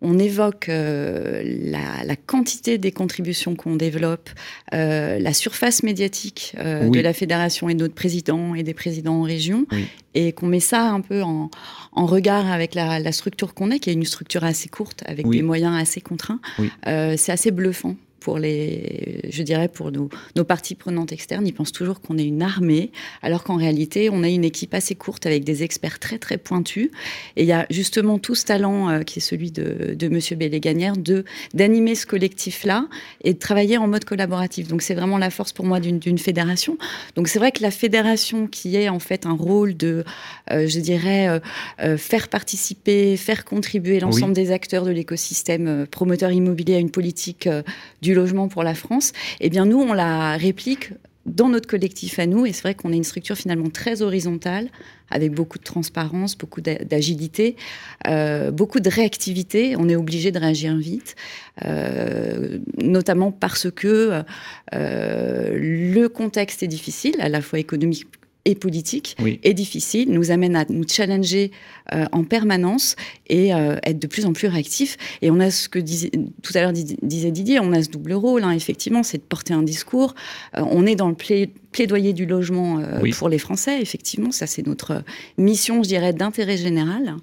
on 0.00 0.18
évoque 0.18 0.68
euh, 0.68 1.42
la, 1.44 2.16
quantité 2.16 2.78
des 2.78 2.92
contributions 2.92 3.56
qu'on 3.56 3.76
développe, 3.76 4.30
euh, 4.74 5.18
la 5.18 5.32
surface 5.32 5.82
médiatique 5.82 6.54
euh, 6.58 6.88
de 6.88 7.00
la 7.00 7.12
fédération 7.12 7.68
et 7.68 7.74
de 7.74 7.80
notre 7.80 7.94
président 7.94 8.54
et 8.54 8.62
des 8.62 8.74
présidents 8.74 9.20
en 9.20 9.22
région, 9.22 9.66
et 10.14 10.32
qu'on 10.32 10.46
met 10.46 10.60
ça 10.60 10.90
un 10.90 11.00
peu 11.00 11.22
en, 11.22 11.50
regard 11.94 12.50
avec 12.50 12.74
la, 12.74 13.12
structure 13.12 13.54
qu'on 13.54 13.70
est, 13.70 13.78
qui 13.78 13.90
est 13.90 13.94
une 13.94 14.04
structure 14.04 14.44
assez 14.44 14.68
courte, 14.68 15.02
avec 15.06 15.28
des 15.28 15.42
moyens 15.42 15.76
assez 15.80 16.00
contraints, 16.00 16.40
c'est 16.84 17.32
assez 17.32 17.50
bluffant 17.50 17.96
pour 18.20 18.38
les, 18.38 19.20
je 19.30 19.42
dirais 19.42 19.68
pour 19.68 19.92
nos, 19.92 20.08
nos 20.36 20.44
parties 20.44 20.74
prenantes 20.74 21.12
externes, 21.12 21.46
ils 21.46 21.52
pensent 21.52 21.72
toujours 21.72 22.00
qu'on 22.00 22.18
est 22.18 22.24
une 22.24 22.42
armée, 22.42 22.90
alors 23.22 23.44
qu'en 23.44 23.56
réalité, 23.56 24.10
on 24.10 24.22
a 24.22 24.28
une 24.28 24.44
équipe 24.44 24.74
assez 24.74 24.94
courte 24.94 25.26
avec 25.26 25.44
des 25.44 25.62
experts 25.62 25.98
très 25.98 26.18
très 26.18 26.38
pointus. 26.38 26.90
Et 27.36 27.42
il 27.42 27.46
y 27.46 27.52
a 27.52 27.66
justement 27.70 28.18
tout 28.18 28.34
ce 28.34 28.44
talent 28.44 28.88
euh, 28.88 29.02
qui 29.02 29.18
est 29.18 29.22
celui 29.22 29.50
de, 29.50 29.94
de 29.94 30.08
Monsieur 30.08 30.36
Belléganière 30.36 30.96
de 30.96 31.24
d'animer 31.54 31.94
ce 31.94 32.06
collectif-là 32.06 32.86
et 33.24 33.34
de 33.34 33.38
travailler 33.38 33.78
en 33.78 33.88
mode 33.88 34.04
collaboratif. 34.04 34.68
Donc 34.68 34.82
c'est 34.82 34.94
vraiment 34.94 35.18
la 35.18 35.30
force 35.30 35.52
pour 35.52 35.64
moi 35.64 35.80
d'une 35.80 36.18
fédération. 36.18 36.78
Donc 37.14 37.28
c'est 37.28 37.38
vrai 37.38 37.52
que 37.52 37.62
la 37.62 37.70
fédération 37.70 38.46
qui 38.46 38.76
est 38.76 38.88
en 38.88 38.98
fait 38.98 39.26
un 39.26 39.32
rôle 39.32 39.76
de, 39.76 40.04
euh, 40.50 40.66
je 40.66 40.80
dirais, 40.80 41.40
euh, 41.80 41.96
faire 41.96 42.28
participer, 42.28 43.16
faire 43.16 43.44
contribuer 43.44 44.00
l'ensemble 44.00 44.34
des 44.34 44.50
acteurs 44.50 44.84
de 44.84 44.90
l'écosystème 44.90 45.86
promoteur 45.90 46.30
immobilier 46.32 46.76
à 46.76 46.78
une 46.78 46.90
politique 46.90 47.48
du 48.02 48.07
du 48.08 48.14
logement 48.14 48.48
pour 48.48 48.62
la 48.62 48.74
France, 48.74 49.12
eh 49.40 49.50
bien 49.50 49.66
nous, 49.66 49.78
on 49.78 49.92
la 49.92 50.38
réplique 50.38 50.92
dans 51.26 51.50
notre 51.50 51.68
collectif 51.68 52.18
à 52.18 52.26
nous. 52.26 52.46
Et 52.46 52.52
c'est 52.54 52.62
vrai 52.62 52.74
qu'on 52.74 52.90
est 52.90 52.96
une 52.96 53.04
structure 53.04 53.36
finalement 53.36 53.68
très 53.68 54.00
horizontale, 54.00 54.68
avec 55.10 55.32
beaucoup 55.32 55.58
de 55.58 55.64
transparence, 55.64 56.38
beaucoup 56.38 56.62
d'agilité, 56.62 57.56
euh, 58.06 58.50
beaucoup 58.50 58.80
de 58.80 58.88
réactivité. 58.88 59.76
On 59.76 59.90
est 59.90 59.96
obligé 59.96 60.32
de 60.32 60.38
réagir 60.38 60.74
vite, 60.76 61.16
euh, 61.66 62.58
notamment 62.78 63.30
parce 63.30 63.70
que 63.70 64.22
euh, 64.74 65.50
le 65.52 66.08
contexte 66.08 66.62
est 66.62 66.68
difficile, 66.68 67.16
à 67.20 67.28
la 67.28 67.42
fois 67.42 67.58
économique 67.58 68.06
et 68.48 68.54
politique 68.54 69.14
est 69.42 69.52
difficile, 69.52 70.10
nous 70.10 70.30
amène 70.30 70.56
à 70.56 70.64
nous 70.70 70.88
challenger 70.88 71.52
euh, 71.92 72.06
en 72.12 72.24
permanence 72.24 72.96
et 73.28 73.54
euh, 73.54 73.76
être 73.82 73.98
de 73.98 74.06
plus 74.06 74.24
en 74.24 74.32
plus 74.32 74.48
réactif. 74.48 74.96
Et 75.20 75.30
on 75.30 75.38
a 75.38 75.50
ce 75.50 75.68
que 75.68 75.78
disait, 75.78 76.10
tout 76.42 76.52
à 76.54 76.62
l'heure 76.62 76.72
disait 76.72 77.30
Didier, 77.30 77.60
on 77.60 77.72
a 77.72 77.82
ce 77.82 77.90
double 77.90 78.14
rôle, 78.14 78.44
hein, 78.44 78.52
effectivement, 78.52 79.02
c'est 79.02 79.18
de 79.18 79.22
porter 79.22 79.52
un 79.52 79.62
discours. 79.62 80.14
Euh, 80.56 80.62
on 80.70 80.86
est 80.86 80.96
dans 80.96 81.10
le 81.10 81.46
plaidoyer 81.72 82.14
du 82.14 82.24
logement 82.24 82.82
pour 83.18 83.28
les 83.28 83.38
Français, 83.38 83.82
effectivement, 83.82 84.32
ça 84.32 84.46
c'est 84.46 84.66
notre 84.66 85.04
mission, 85.36 85.82
je 85.82 85.88
dirais, 85.88 86.14
d'intérêt 86.14 86.56
général. 86.56 87.16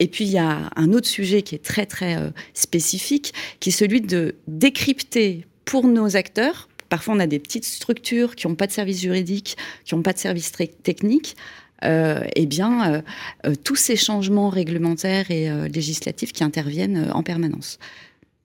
Et 0.00 0.08
puis 0.08 0.24
il 0.24 0.32
y 0.32 0.38
a 0.38 0.70
un 0.74 0.92
autre 0.92 1.06
sujet 1.06 1.42
qui 1.42 1.54
est 1.54 1.64
très 1.64 1.86
très 1.86 2.18
spécifique, 2.52 3.32
qui 3.60 3.68
est 3.68 3.72
celui 3.72 4.00
de 4.00 4.34
décrypter 4.48 5.46
pour 5.64 5.86
nos 5.86 6.16
acteurs, 6.16 6.68
Parfois, 6.88 7.14
on 7.14 7.20
a 7.20 7.26
des 7.26 7.38
petites 7.38 7.64
structures 7.64 8.36
qui 8.36 8.46
n'ont 8.46 8.54
pas 8.54 8.66
de 8.66 8.72
service 8.72 9.00
juridique, 9.00 9.56
qui 9.84 9.94
n'ont 9.94 10.02
pas 10.02 10.12
de 10.12 10.18
service 10.18 10.52
technique. 10.82 11.36
Euh, 11.84 12.20
eh 12.34 12.46
bien, 12.46 12.92
euh, 12.92 13.02
euh, 13.46 13.54
tous 13.62 13.76
ces 13.76 13.96
changements 13.96 14.48
réglementaires 14.48 15.30
et 15.30 15.50
législatifs 15.68 16.32
qui 16.32 16.44
interviennent 16.44 17.10
en 17.12 17.22
permanence. 17.22 17.78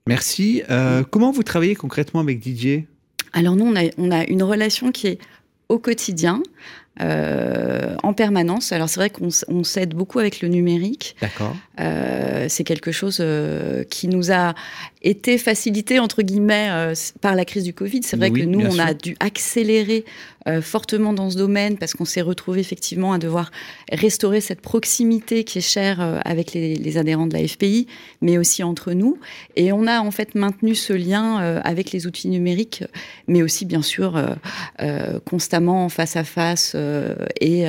Merci. 0.06 0.62
comment 1.10 1.30
vous 1.30 1.42
travaillez 1.42 1.74
concrètement 1.74 2.20
avec 2.20 2.40
Didier? 2.40 2.86
Alors 3.32 3.54
nous, 3.54 3.64
on 3.64 3.76
a, 3.76 3.90
on 3.96 4.10
a, 4.10 4.24
une 4.24 4.42
relation 4.42 4.90
qui 4.90 5.06
est 5.06 5.18
au 5.68 5.78
quotidien. 5.78 6.42
en 6.98 8.12
permanence. 8.12 8.72
Alors 8.72 8.88
c'est 8.88 9.00
vrai 9.00 9.10
qu'on 9.10 9.64
s'aide 9.64 9.94
beaucoup 9.94 10.18
avec 10.18 10.40
le 10.40 10.48
numérique. 10.48 11.16
D'accord. 11.20 11.56
C'est 12.48 12.64
quelque 12.64 12.92
chose 12.92 13.22
qui 13.90 14.08
nous 14.08 14.32
a 14.32 14.54
été 15.02 15.38
facilité 15.38 15.98
entre 15.98 16.22
guillemets 16.22 16.68
euh, 16.70 16.94
par 17.20 17.34
la 17.34 17.44
crise 17.44 17.64
du 17.64 17.72
Covid. 17.72 18.02
C'est 18.02 18.16
vrai 18.16 18.30
que 18.30 18.42
nous, 18.42 18.60
on 18.60 18.78
a 18.78 18.92
dû 18.92 19.16
accélérer 19.20 20.04
euh, 20.46 20.60
fortement 20.60 21.12
dans 21.12 21.30
ce 21.30 21.36
domaine 21.36 21.78
parce 21.78 21.94
qu'on 21.94 22.04
s'est 22.04 22.20
retrouvé 22.20 22.60
effectivement 22.60 23.12
à 23.12 23.18
devoir 23.18 23.50
restaurer 23.92 24.40
cette 24.40 24.60
proximité 24.60 25.44
qui 25.44 25.58
est 25.58 25.62
chère 25.62 26.00
euh, 26.00 26.18
avec 26.24 26.52
les, 26.52 26.98
adhérents 26.98 27.26
de 27.26 27.34
la 27.34 27.46
FPI, 27.46 27.86
mais 28.20 28.36
aussi 28.36 28.62
entre 28.62 28.92
nous. 28.92 29.18
Et 29.56 29.72
on 29.72 29.86
a 29.86 30.00
en 30.00 30.10
fait 30.10 30.34
maintenu 30.34 30.74
ce 30.74 30.92
lien 30.92 31.36
avec 31.64 31.92
les 31.92 32.06
outils 32.06 32.28
numériques, 32.28 32.84
mais 33.28 33.42
aussi 33.42 33.64
bien 33.64 33.80
sûr 33.80 34.20
constamment 35.24 35.88
face 35.88 36.16
à 36.16 36.24
face. 36.24 36.74
et, 37.40 37.66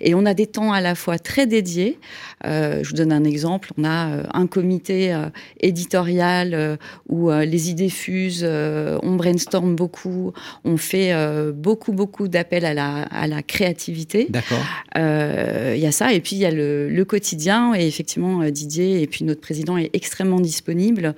et 0.00 0.14
on 0.14 0.26
a 0.26 0.34
des 0.34 0.46
temps 0.46 0.72
à 0.72 0.80
la 0.82 0.94
fois 0.94 1.18
très 1.18 1.46
dédiés. 1.46 1.98
je 2.44 2.86
vous 2.86 2.94
donne 2.94 3.12
un 3.12 3.24
exemple. 3.24 3.47
On 3.76 3.84
a 3.84 4.22
un 4.32 4.46
comité 4.46 5.14
éditorial 5.60 6.54
euh, 6.54 6.76
où 7.08 7.30
euh, 7.30 7.44
les 7.44 7.70
idées 7.70 7.88
fusent, 7.88 8.44
euh, 8.44 8.98
on 9.02 9.16
brainstorm 9.16 9.74
beaucoup, 9.74 10.32
on 10.64 10.76
fait 10.76 11.12
beaucoup, 11.52 11.92
beaucoup 11.92 12.28
d'appels 12.28 12.64
à 12.64 12.74
la, 12.74 13.02
à 13.02 13.26
la 13.26 13.42
créativité. 13.42 14.26
D'accord. 14.28 14.64
Il 14.96 15.80
y 15.80 15.86
a 15.86 15.92
ça, 15.92 16.12
et 16.12 16.20
puis 16.20 16.36
il 16.36 16.40
y 16.40 16.46
a 16.46 16.50
le, 16.50 16.88
le, 16.88 17.04
quotidien, 17.04 17.74
et 17.74 17.86
effectivement, 17.86 18.44
Didier 18.50 19.02
et 19.02 19.06
puis 19.06 19.24
notre 19.24 19.40
président 19.40 19.76
est 19.76 19.90
extrêmement 19.92 20.40
disponible. 20.40 21.14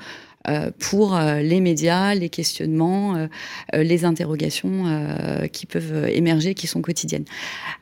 Pour 0.79 1.19
les 1.19 1.61
médias, 1.61 2.15
les 2.15 2.29
questionnements, 2.29 3.29
les 3.73 4.05
interrogations 4.05 4.85
qui 5.53 5.67
peuvent 5.67 6.09
émerger, 6.09 6.55
qui 6.55 6.67
sont 6.67 6.83
quotidiennes. 6.83 7.27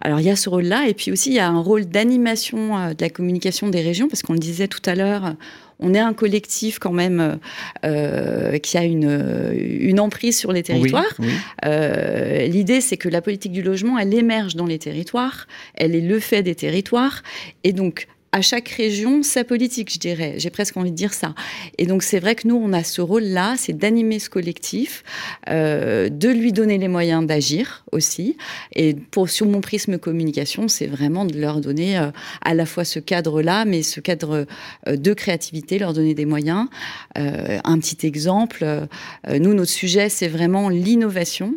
Alors 0.01 0.21
il 0.21 0.27
y 0.27 0.31
a 0.31 0.37
ce 0.37 0.49
rôle-là, 0.49 0.89
et 0.89 0.95
puis 0.95 1.13
aussi 1.13 1.31
il 1.31 1.37
y 1.37 1.39
a 1.39 1.49
un 1.49 1.61
rôle 1.61 1.87
d'animation 1.87 2.91
de 2.91 3.01
la 3.01 3.11
communication 3.11 3.69
des 3.69 3.81
régions, 3.81 4.09
parce 4.09 4.23
qu'on 4.23 4.33
le 4.33 4.39
disait 4.39 4.69
tout 4.69 4.83
à 4.87 4.95
l'heure, 4.95 5.35
on 5.81 5.95
est 5.95 6.01
un 6.01 6.13
collectif 6.13 6.79
quand 6.81 6.93
même 6.93 7.39
euh, 7.85 8.59
qui 8.59 8.77
a 8.77 8.85
une, 8.85 9.55
une 9.55 10.01
emprise 10.01 10.37
sur 10.37 10.53
les 10.53 10.65
territoires. 10.65 11.17
Euh, 11.65 12.47
l'idée, 12.49 12.81
c'est 12.81 12.97
que 12.97 13.09
la 13.09 13.23
politique 13.23 13.53
du 13.53 13.63
logement, 13.63 13.99
elle 13.99 14.13
émerge 14.13 14.57
dans 14.57 14.67
les 14.67 14.79
territoires, 14.79 15.47
elle 15.75 15.95
est 15.95 16.01
le 16.01 16.19
fait 16.19 16.43
des 16.43 16.57
territoires, 16.57 17.23
et 17.63 17.73
donc 17.73 18.09
à 18.33 18.43
chaque 18.43 18.69
région 18.69 19.23
sa 19.23 19.45
politique, 19.45 19.93
je 19.93 19.99
dirais. 19.99 20.35
J'ai 20.37 20.51
presque 20.51 20.77
envie 20.77 20.91
de 20.91 20.97
dire 20.97 21.15
ça. 21.15 21.35
Et 21.79 21.87
donc 21.87 22.03
c'est 22.03 22.21
vrai 22.21 22.35
que 22.35 22.47
nous, 22.47 22.57
on 22.57 22.73
a 22.73 22.85
ce 22.85 23.01
rôle-là, 23.01 23.55
c'est 23.57 23.73
d'animer 23.73 24.19
ce 24.19 24.29
collectif, 24.29 25.03
euh, 25.49 26.09
de 26.09 26.29
lui 26.29 26.53
donner 26.53 26.79
les 26.79 26.89
moyens 26.89 27.27
d'agir 27.27 27.85
aussi. 27.93 28.37
Et 28.75 28.95
pour 28.95 29.31
sur 29.31 29.47
mon 29.47 29.61
prisme 29.61 29.99
communication, 29.99 30.69
c'est 30.69 30.87
vraiment 30.87 31.25
de 31.25 31.39
leur 31.39 31.61
donner 31.61 31.99
euh, 31.99 32.11
à 32.45 32.55
la 32.55 32.67
fois 32.67 32.85
ce 32.85 32.99
cadre-là, 32.99 33.65
mais 33.65 33.83
ce 33.83 34.01
cadre 34.01 34.47
euh, 34.87 34.97
de 34.97 35.13
créativité, 35.15 35.79
leur 35.79 35.95
donner 35.95 36.15
des 36.15 36.27
moyens. 36.27 36.69
Un 37.15 37.79
petit 37.79 38.07
exemple, 38.07 38.65
nous, 39.29 39.55
notre 39.55 39.71
sujet, 39.71 40.09
c'est 40.09 40.29
vraiment 40.29 40.69
l'innovation, 40.69 41.55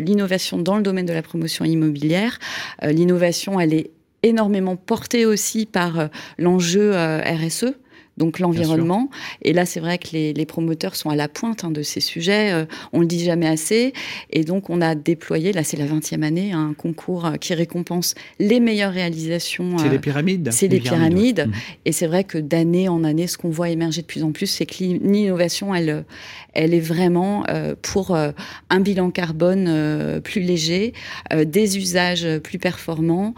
l'innovation 0.00 0.58
dans 0.58 0.76
le 0.76 0.82
domaine 0.82 1.06
de 1.06 1.12
la 1.12 1.22
promotion 1.22 1.64
immobilière. 1.64 2.38
l'innovation, 2.82 3.58
elle 3.58 3.74
est 3.74 3.90
énormément 4.22 4.76
portée 4.76 5.26
aussi 5.26 5.66
par 5.66 6.08
l'enjeu 6.38 6.92
RSE 6.92 7.74
donc 8.18 8.38
l'environnement. 8.38 9.08
Et 9.42 9.52
là, 9.52 9.64
c'est 9.64 9.80
vrai 9.80 9.98
que 9.98 10.08
les, 10.12 10.46
promoteurs 10.46 10.96
sont 10.96 11.08
à 11.08 11.16
la 11.16 11.28
pointe 11.28 11.64
hein, 11.64 11.70
de 11.70 11.82
ces 11.82 12.00
sujets. 12.00 12.52
Euh, 12.52 12.64
on 12.92 13.00
le 13.00 13.06
dit 13.06 13.24
jamais 13.24 13.46
assez. 13.46 13.92
Et 14.30 14.44
donc, 14.44 14.70
on 14.70 14.80
a 14.80 14.94
déployé, 14.94 15.52
là, 15.52 15.64
c'est 15.64 15.76
la 15.76 15.86
20e 15.86 16.22
année, 16.22 16.52
un 16.52 16.74
concours 16.74 17.26
euh, 17.26 17.32
qui 17.36 17.54
récompense 17.54 18.14
les 18.38 18.60
meilleures 18.60 18.92
réalisations. 18.92 19.78
C'est 19.78 19.88
les 19.88 19.96
euh, 19.96 20.00
pyramides. 20.00 20.50
C'est 20.52 20.68
les 20.68 20.80
pyramides. 20.80 21.46
Mmh. 21.48 21.52
Et 21.86 21.92
c'est 21.92 22.06
vrai 22.06 22.24
que 22.24 22.38
d'année 22.38 22.88
en 22.88 23.02
année, 23.04 23.26
ce 23.26 23.38
qu'on 23.38 23.50
voit 23.50 23.70
émerger 23.70 24.02
de 24.02 24.06
plus 24.06 24.24
en 24.24 24.32
plus, 24.32 24.46
c'est 24.46 24.66
que 24.66 24.76
l'innovation, 24.82 25.74
elle, 25.74 26.04
elle 26.52 26.74
est 26.74 26.80
vraiment 26.80 27.44
pour 27.80 28.16
un 28.16 28.80
bilan 28.80 29.10
carbone 29.10 30.20
plus 30.22 30.40
léger, 30.40 30.92
des 31.34 31.78
usages 31.78 32.26
plus 32.38 32.58
performants, 32.58 33.34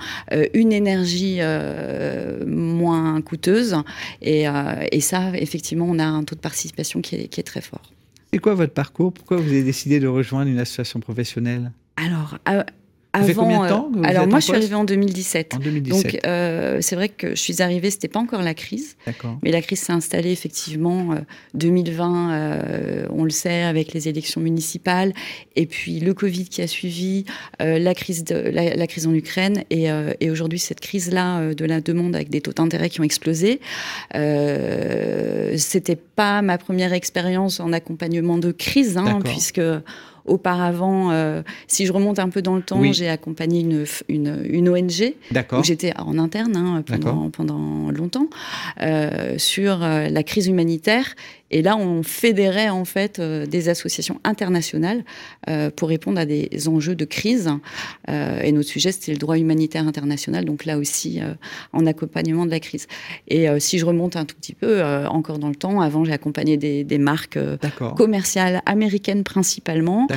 une 0.52 0.72
énergie 0.72 1.40
moins 2.46 3.20
coûteuse. 3.22 3.76
Et, 4.22 4.48
euh, 4.63 4.63
et 4.90 5.00
ça, 5.00 5.36
effectivement, 5.36 5.86
on 5.88 5.98
a 5.98 6.04
un 6.04 6.24
taux 6.24 6.34
de 6.34 6.40
participation 6.40 7.00
qui 7.00 7.16
est, 7.16 7.46
très 7.46 7.60
fort. 7.60 7.82
C'est 8.32 8.38
quoi 8.38 8.54
votre 8.54 8.72
parcours? 8.72 9.12
Pourquoi 9.12 9.36
vous 9.36 9.48
avez 9.48 9.62
décidé 9.62 10.00
de 10.00 10.06
rejoindre 10.06 10.50
une 10.50 10.58
association 10.58 11.00
professionnelle? 11.00 11.72
Alors, 11.96 12.38
avant, 13.14 13.26
fait 13.26 13.34
combien 13.34 13.62
de 13.62 13.68
temps 13.68 13.90
euh, 13.96 14.02
Alors 14.02 14.26
moi, 14.26 14.40
je 14.40 14.46
suis 14.46 14.54
arrivée 14.54 14.74
en 14.74 14.84
2017. 14.84 15.54
En 15.54 15.58
2017. 15.58 16.12
Donc 16.12 16.20
euh, 16.26 16.78
c'est 16.80 16.96
vrai 16.96 17.08
que 17.08 17.30
je 17.30 17.40
suis 17.40 17.62
arrivée, 17.62 17.90
c'était 17.90 18.08
pas 18.08 18.18
encore 18.18 18.42
la 18.42 18.54
crise. 18.54 18.96
D'accord. 19.06 19.38
Mais 19.42 19.52
la 19.52 19.62
crise 19.62 19.80
s'est 19.80 19.92
installée 19.92 20.32
effectivement 20.32 21.12
euh, 21.12 21.20
2020. 21.54 22.32
Euh, 22.32 23.06
on 23.10 23.22
le 23.22 23.30
sait 23.30 23.62
avec 23.62 23.92
les 23.92 24.08
élections 24.08 24.40
municipales 24.40 25.12
et 25.54 25.66
puis 25.66 26.00
le 26.00 26.12
Covid 26.12 26.48
qui 26.48 26.60
a 26.62 26.66
suivi, 26.66 27.24
la 27.60 27.94
crise 27.94 28.24
de 28.24 28.34
la, 28.34 28.74
la, 28.74 28.86
crise 28.86 29.06
en 29.06 29.14
Ukraine 29.14 29.62
et, 29.70 29.86
et 30.20 30.30
aujourd'hui 30.30 30.58
cette 30.58 30.80
crise 30.80 31.12
là 31.12 31.54
de 31.54 31.64
la 31.64 31.80
demande 31.80 32.14
avec 32.16 32.30
des 32.30 32.40
taux 32.40 32.52
d'intérêt 32.52 32.90
qui 32.90 33.00
ont 33.00 33.04
explosé. 33.04 33.60
c'était 35.56 35.96
pas 35.96 36.42
ma 36.42 36.58
première 36.58 36.92
expérience 36.92 37.60
en 37.60 37.72
accompagnement 37.72 38.38
de 38.38 38.52
crise, 38.52 38.96
hein, 38.96 39.20
puisque 39.24 39.60
Auparavant, 40.26 41.10
euh, 41.10 41.42
si 41.68 41.84
je 41.84 41.92
remonte 41.92 42.18
un 42.18 42.30
peu 42.30 42.40
dans 42.40 42.56
le 42.56 42.62
temps, 42.62 42.80
j'ai 42.92 43.08
accompagné 43.08 43.60
une, 43.60 43.84
une, 44.08 44.40
une 44.48 44.68
ONG. 44.70 45.14
J'étais 45.62 45.92
en 45.98 46.18
interne 46.18 46.56
hein, 46.56 46.82
pendant, 46.86 47.30
pendant 47.30 47.90
longtemps 47.90 48.28
euh, 48.80 49.36
sur 49.36 49.82
euh, 49.82 50.08
la 50.08 50.22
crise 50.22 50.46
humanitaire 50.46 51.14
et 51.50 51.62
là, 51.62 51.76
on 51.76 52.02
fédérait 52.02 52.68
en 52.68 52.84
fait 52.84 53.18
euh, 53.18 53.46
des 53.46 53.68
associations 53.68 54.20
internationales 54.24 55.04
euh, 55.48 55.70
pour 55.70 55.88
répondre 55.88 56.18
à 56.18 56.26
des 56.26 56.68
enjeux 56.68 56.94
de 56.94 57.04
crise. 57.04 57.50
Euh, 58.08 58.40
et 58.40 58.50
notre 58.50 58.68
sujet, 58.68 58.92
c'était 58.92 59.12
le 59.12 59.18
droit 59.18 59.38
humanitaire 59.38 59.86
international, 59.86 60.44
donc 60.44 60.64
là 60.64 60.78
aussi 60.78 61.20
en 61.72 61.86
accompagnement 61.86 62.46
de 62.46 62.50
la 62.50 62.60
crise. 62.60 62.86
Et 63.28 63.46
si 63.60 63.78
je 63.78 63.86
remonte 63.86 64.16
un 64.16 64.24
tout 64.24 64.34
petit 64.34 64.54
peu 64.54 64.82
encore 65.06 65.38
dans 65.38 65.48
le 65.48 65.54
temps, 65.54 65.80
avant, 65.80 66.04
j'ai 66.04 66.12
accompagné 66.12 66.56
des, 66.56 66.98
marques 66.98 67.38
commerciales 67.96 68.62
américaines 68.66 69.24
principalement 69.24 70.08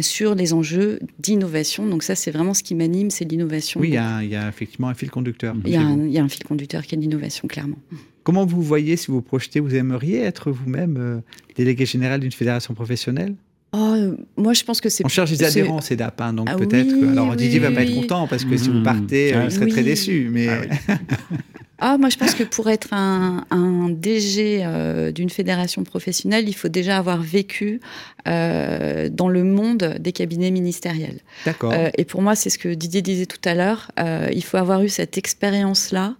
sur 0.00 0.34
les 0.34 0.52
enjeux 0.52 1.00
d'innovation. 1.18 1.86
Donc 1.86 2.02
ça, 2.02 2.14
c'est 2.14 2.30
vraiment 2.30 2.54
ce 2.54 2.62
qui 2.62 2.74
m'anime, 2.74 3.10
c'est 3.10 3.24
l'innovation. 3.24 3.80
Oui, 3.80 3.88
il 3.88 4.24
y, 4.26 4.28
y, 4.28 4.36
a 4.36 4.48
effectivement 4.48 4.88
un 4.88 4.94
fil 4.94 5.10
conducteur. 5.10 5.54
Il 5.64 5.70
y, 5.70 5.74
y, 5.74 6.18
a 6.18 6.22
un 6.22 6.28
fil 6.28 6.44
conducteur 6.44 6.82
qui 6.82 6.94
est 6.94 6.98
l'innovation, 6.98 7.48
clairement. 7.48 7.78
Comment 8.24 8.46
vous 8.46 8.62
voyez, 8.62 8.96
si 8.96 9.10
vous 9.10 9.20
projetez, 9.20 9.60
vous 9.60 9.74
aimeriez 9.74 10.20
être 10.20 10.50
vous-même 10.50 10.96
euh, 10.98 11.20
délégué 11.56 11.86
général 11.86 12.20
d'une 12.20 12.32
fédération 12.32 12.74
professionnelle? 12.74 13.34
Oh, 13.74 13.96
moi, 14.36 14.52
je 14.52 14.64
pense 14.64 14.80
que 14.80 14.88
c'est. 14.88 15.04
On 15.04 15.08
cherche 15.08 15.30
des 15.30 15.42
adhérents, 15.44 15.80
c'est 15.80 15.96
DAP, 15.96 16.20
hein, 16.20 16.34
donc 16.34 16.46
ah 16.50 16.56
peut-être. 16.56 16.94
alors 17.10 17.34
Didier 17.34 17.58
ne 17.58 17.66
va 17.66 17.72
pas 17.72 17.82
être 17.82 17.94
content 17.94 18.26
parce 18.28 18.44
que 18.44 18.56
si 18.56 18.68
vous 18.68 18.80
mmh. 18.80 18.82
partez, 18.82 19.34
euh, 19.34 19.44
il 19.44 19.50
serait 19.50 19.66
très 19.66 19.82
déçu. 19.82 20.28
Mais 20.30 20.48
ah, 20.48 20.98
ah, 21.78 21.98
moi, 21.98 22.10
je 22.10 22.18
pense 22.18 22.34
que 22.34 22.44
pour 22.44 22.68
être 22.68 22.92
un, 22.92 23.88
DG 23.88 24.60
euh, 24.62 25.10
d'une 25.10 25.30
fédération 25.30 25.84
professionnelle, 25.84 26.50
il 26.50 26.52
faut 26.52 26.68
déjà 26.68 26.98
avoir 26.98 27.22
vécu 27.22 27.80
dans 28.26 29.28
le 29.28 29.42
monde 29.42 29.96
des 29.98 30.12
cabinets 30.12 30.50
ministériels. 30.50 31.20
D'accord. 31.46 31.72
et 31.96 32.04
pour 32.04 32.20
moi, 32.20 32.34
c'est 32.34 32.50
ce 32.50 32.58
que 32.58 32.68
Didier 32.68 33.00
disait 33.00 33.26
tout 33.26 33.40
à 33.46 33.54
l'heure. 33.54 33.90
il 34.30 34.44
faut 34.44 34.58
avoir 34.58 34.82
eu 34.82 34.90
cette 34.90 35.16
expérience-là 35.16 36.14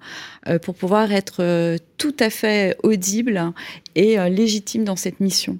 euh, 0.48 0.58
pour 0.58 0.74
pouvoir 0.74 1.12
être 1.12 1.36
euh, 1.38 1.76
tout 1.98 2.14
à 2.18 2.30
fait 2.30 2.76
audible 2.82 3.52
et 3.94 4.18
euh, 4.18 4.28
légitime 4.28 4.84
dans 4.84 4.96
cette 4.96 5.20
mission. 5.20 5.58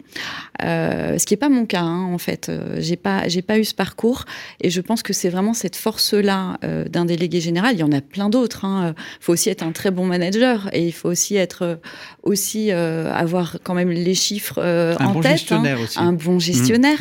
ce 0.60 1.24
qui 1.24 1.34
n'est 1.34 1.38
pas 1.38 1.48
mon 1.48 1.66
cas, 1.66 1.82
hein, 1.82 2.12
en 2.12 2.18
fait. 2.18 2.50
j'ai 2.78 2.96
pas, 2.96 3.28
j'ai 3.28 3.42
pas 3.42 3.58
eu 3.58 3.64
ce 3.64 3.74
parcours 3.74 4.24
et 4.60 4.70
je 4.70 4.80
pense 4.80 5.02
que 5.02 5.12
c'est 5.12 5.28
vraiment 5.28 5.54
cette 5.54 5.76
force-là 5.76 6.58
d'un 6.88 7.04
délégué 7.04 7.40
général. 7.40 7.74
Il 7.74 7.80
y 7.80 7.82
en 7.82 7.92
a 7.92 8.00
plein 8.00 8.28
d'autres. 8.28 8.60
Il 8.64 8.66
hein. 8.66 8.94
faut 9.20 9.32
aussi 9.32 9.50
être 9.50 9.62
un 9.62 9.72
très 9.72 9.90
bon 9.90 10.06
manager 10.06 10.68
et 10.72 10.86
il 10.86 10.92
faut 10.92 11.08
aussi 11.08 11.36
être 11.36 11.80
aussi 12.22 12.70
avoir 12.70 13.58
quand 13.62 13.74
même 13.74 13.90
les 13.90 14.14
chiffres 14.14 14.60
un 14.60 15.04
en 15.04 15.12
bon 15.12 15.20
tête. 15.20 15.32
Gestionnaire 15.32 15.80
aussi. 15.80 15.98
Un 15.98 16.12
bon 16.12 16.36
mmh, 16.36 16.40
gestionnaire. 16.40 16.98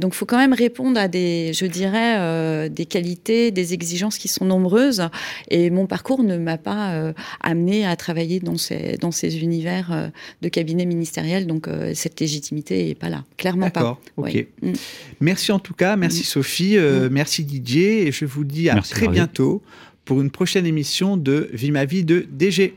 donc, 0.00 0.14
il 0.14 0.16
faut 0.16 0.26
quand 0.26 0.38
même 0.38 0.54
répondre 0.54 0.98
à 0.98 1.08
des, 1.08 1.52
je 1.52 1.66
dirais, 1.66 2.68
des 2.70 2.86
qualités, 2.86 3.50
des 3.50 3.74
exigences 3.74 4.18
qui 4.18 4.28
sont 4.28 4.44
nombreuses. 4.44 5.08
Et 5.50 5.70
mon 5.70 5.86
parcours 5.86 6.22
ne 6.22 6.36
m'a 6.36 6.58
pas 6.58 6.92
euh, 6.92 7.12
amené 7.40 7.86
à 7.86 7.96
travailler 7.96 8.40
dans 8.40 8.56
ces, 8.64 8.96
dans 9.00 9.12
ces 9.12 9.38
univers 9.38 9.92
euh, 9.92 10.08
de 10.42 10.48
cabinet 10.48 10.86
ministériel. 10.86 11.46
Donc 11.46 11.68
euh, 11.68 11.92
cette 11.94 12.20
légitimité 12.20 12.86
n'est 12.86 12.94
pas 12.94 13.08
là, 13.08 13.24
clairement 13.36 13.70
pas. 13.70 13.80
D'accord, 13.80 14.00
ok. 14.16 14.46
Mm. 14.62 14.72
Merci 15.20 15.52
en 15.52 15.58
tout 15.58 15.74
cas, 15.74 15.96
merci 15.96 16.20
mm. 16.20 16.24
Sophie, 16.24 16.76
mm. 16.76 17.08
merci 17.10 17.44
Didier, 17.44 18.06
et 18.06 18.12
je 18.12 18.24
vous 18.24 18.44
dis 18.44 18.68
à 18.68 18.80
très 18.80 19.08
bientôt 19.08 19.62
pour 20.04 20.20
une 20.20 20.30
prochaine 20.30 20.66
émission 20.66 21.16
de 21.16 21.48
Vie 21.52 21.70
ma 21.70 21.84
vie 21.84 22.04
de 22.04 22.26
DG. 22.30 22.74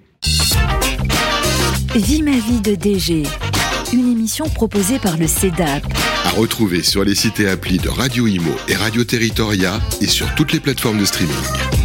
Vie 1.96 2.22
ma 2.22 2.38
vie 2.38 2.62
de 2.62 2.76
DG, 2.76 3.24
une 3.94 4.12
émission 4.12 4.48
proposée 4.50 5.00
par 5.00 5.18
le 5.18 5.28
CEDAP. 5.28 5.84
À 6.26 6.30
retrouver 6.32 6.84
sur 6.84 7.04
les 7.04 7.16
sites 7.16 7.40
et 7.40 7.48
applis 7.48 7.78
de 7.78 7.90
Radio 7.90 8.28
Imo 8.28 8.52
et 8.68 8.76
Radio 8.76 9.04
Territoria 9.04 9.80
et 10.02 10.08
sur 10.08 10.34
toutes 10.36 10.54
les 10.54 10.60
plateformes 10.60 11.00
de 11.00 11.06
streaming. 11.06 11.77